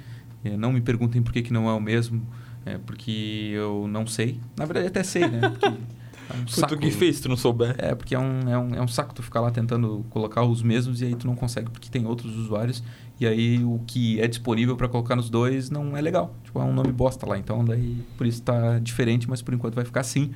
É, 0.44 0.56
não 0.56 0.72
me 0.72 0.80
perguntem 0.80 1.22
por 1.22 1.32
que, 1.32 1.42
que 1.42 1.52
não 1.52 1.68
é 1.68 1.72
o 1.72 1.80
mesmo, 1.80 2.22
é, 2.66 2.78
porque 2.78 3.50
eu 3.54 3.86
não 3.88 4.06
sei. 4.06 4.38
Na 4.56 4.64
verdade, 4.64 4.88
até 4.88 5.02
sei, 5.02 5.26
né? 5.26 5.48
Porque 5.48 5.66
é 5.66 6.36
um 6.36 6.46
saco. 6.48 6.90
se 6.90 7.22
tu 7.22 7.28
não 7.28 7.36
souber. 7.36 7.74
É, 7.78 7.94
porque 7.94 8.14
é 8.14 8.18
um, 8.18 8.40
é, 8.48 8.58
um, 8.58 8.74
é 8.74 8.82
um 8.82 8.88
saco 8.88 9.14
tu 9.14 9.22
ficar 9.22 9.40
lá 9.40 9.50
tentando 9.50 10.04
colocar 10.10 10.42
os 10.42 10.62
mesmos 10.62 11.00
e 11.00 11.06
aí 11.06 11.14
tu 11.14 11.26
não 11.26 11.34
consegue 11.34 11.70
porque 11.70 11.88
tem 11.88 12.06
outros 12.06 12.36
usuários. 12.36 12.82
E 13.20 13.26
aí 13.26 13.62
o 13.62 13.80
que 13.86 14.20
é 14.20 14.26
disponível 14.26 14.76
para 14.76 14.88
colocar 14.88 15.14
nos 15.14 15.30
dois 15.30 15.70
não 15.70 15.96
é 15.96 16.00
legal. 16.00 16.34
Tipo, 16.44 16.60
é 16.60 16.64
um 16.64 16.72
nome 16.72 16.92
bosta 16.92 17.26
lá. 17.26 17.38
Então 17.38 17.64
daí 17.64 17.96
por 18.16 18.26
isso 18.26 18.42
tá 18.42 18.78
diferente, 18.80 19.28
mas 19.28 19.40
por 19.40 19.54
enquanto 19.54 19.74
vai 19.74 19.84
ficar 19.84 20.00
assim. 20.00 20.32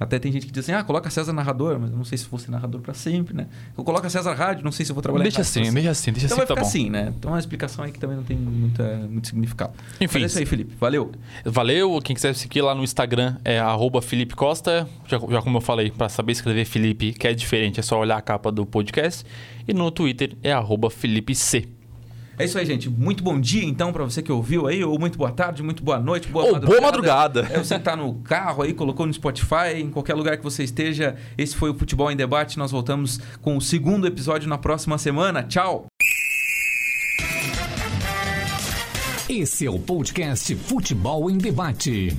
Até 0.00 0.16
tem 0.20 0.30
gente 0.30 0.46
que 0.46 0.52
diz 0.52 0.64
assim: 0.64 0.72
ah, 0.72 0.84
coloca 0.84 1.10
César 1.10 1.32
narrador, 1.32 1.76
mas 1.80 1.90
eu 1.90 1.96
não 1.96 2.04
sei 2.04 2.16
se 2.16 2.28
vou 2.28 2.38
ser 2.38 2.52
narrador 2.52 2.80
para 2.80 2.94
sempre, 2.94 3.34
né? 3.34 3.48
Eu 3.76 3.82
coloco 3.82 4.08
César 4.08 4.32
rádio, 4.32 4.62
não 4.62 4.70
sei 4.70 4.86
se 4.86 4.92
eu 4.92 4.94
vou 4.94 5.02
trabalhar 5.02 5.24
Deixa 5.24 5.40
assim, 5.40 5.64
sempre. 5.64 5.72
deixa 5.74 5.90
assim, 5.90 6.12
deixa 6.12 6.26
Então 6.26 6.36
assim 6.36 6.46
vai 6.46 6.46
tá 6.46 6.54
ficar 6.54 6.60
bom. 6.62 6.68
assim, 6.68 6.88
né? 6.90 7.12
Então 7.18 7.30
é 7.30 7.34
uma 7.34 7.38
explicação 7.40 7.84
aí 7.84 7.90
que 7.90 7.98
também 7.98 8.16
não 8.16 8.22
tem 8.22 8.36
muita, 8.36 8.96
muito 9.10 9.26
significado. 9.26 9.72
Enfim, 10.00 10.20
Mas 10.20 10.22
é 10.22 10.26
isso 10.26 10.38
aí, 10.38 10.46
Felipe. 10.46 10.76
Valeu. 10.78 11.10
Valeu, 11.44 11.98
quem 12.00 12.14
quiser 12.14 12.32
seguir 12.36 12.62
lá 12.62 12.76
no 12.76 12.84
Instagram 12.84 13.38
é 13.44 13.58
arroba 13.58 14.00
Felipe 14.00 14.36
Costa. 14.36 14.88
Já, 15.08 15.18
já 15.18 15.42
como 15.42 15.56
eu 15.56 15.60
falei, 15.62 15.90
para 15.90 16.08
saber 16.08 16.30
escrever 16.30 16.64
Felipe, 16.64 17.12
que 17.12 17.26
é 17.26 17.34
diferente, 17.34 17.80
é 17.80 17.82
só 17.82 17.98
olhar 17.98 18.18
a 18.18 18.22
capa 18.22 18.52
do 18.52 18.64
podcast. 18.64 19.24
E 19.66 19.74
no 19.74 19.90
Twitter 19.90 20.36
é 20.44 20.52
arroba 20.52 20.90
Felipe 20.90 21.34
C. 21.34 21.66
É 22.38 22.44
isso 22.44 22.56
aí, 22.56 22.64
gente. 22.64 22.88
Muito 22.88 23.22
bom 23.24 23.40
dia, 23.40 23.64
então, 23.64 23.92
para 23.92 24.04
você 24.04 24.22
que 24.22 24.30
ouviu 24.30 24.68
aí, 24.68 24.84
ou 24.84 24.96
muito 24.98 25.18
boa 25.18 25.32
tarde, 25.32 25.60
muito 25.62 25.82
boa 25.82 25.98
noite, 25.98 26.28
boa 26.28 26.44
Ou 26.44 26.52
madrugada. 26.52 26.80
boa 26.80 26.90
madrugada. 26.90 27.48
É, 27.50 27.58
você 27.58 27.76
que 27.76 27.84
tá 27.84 27.96
no 27.96 28.14
carro 28.22 28.62
aí, 28.62 28.72
colocou 28.72 29.06
no 29.06 29.12
Spotify, 29.12 29.74
em 29.76 29.90
qualquer 29.90 30.14
lugar 30.14 30.36
que 30.36 30.44
você 30.44 30.62
esteja. 30.62 31.16
Esse 31.36 31.56
foi 31.56 31.70
o 31.70 31.74
Futebol 31.74 32.10
em 32.12 32.16
Debate. 32.16 32.56
Nós 32.56 32.70
voltamos 32.70 33.18
com 33.42 33.56
o 33.56 33.60
segundo 33.60 34.06
episódio 34.06 34.48
na 34.48 34.56
próxima 34.56 34.96
semana. 34.98 35.42
Tchau! 35.42 35.86
Esse 39.28 39.66
é 39.66 39.70
o 39.70 39.78
podcast 39.78 40.54
Futebol 40.54 41.30
em 41.30 41.36
Debate. 41.36 42.16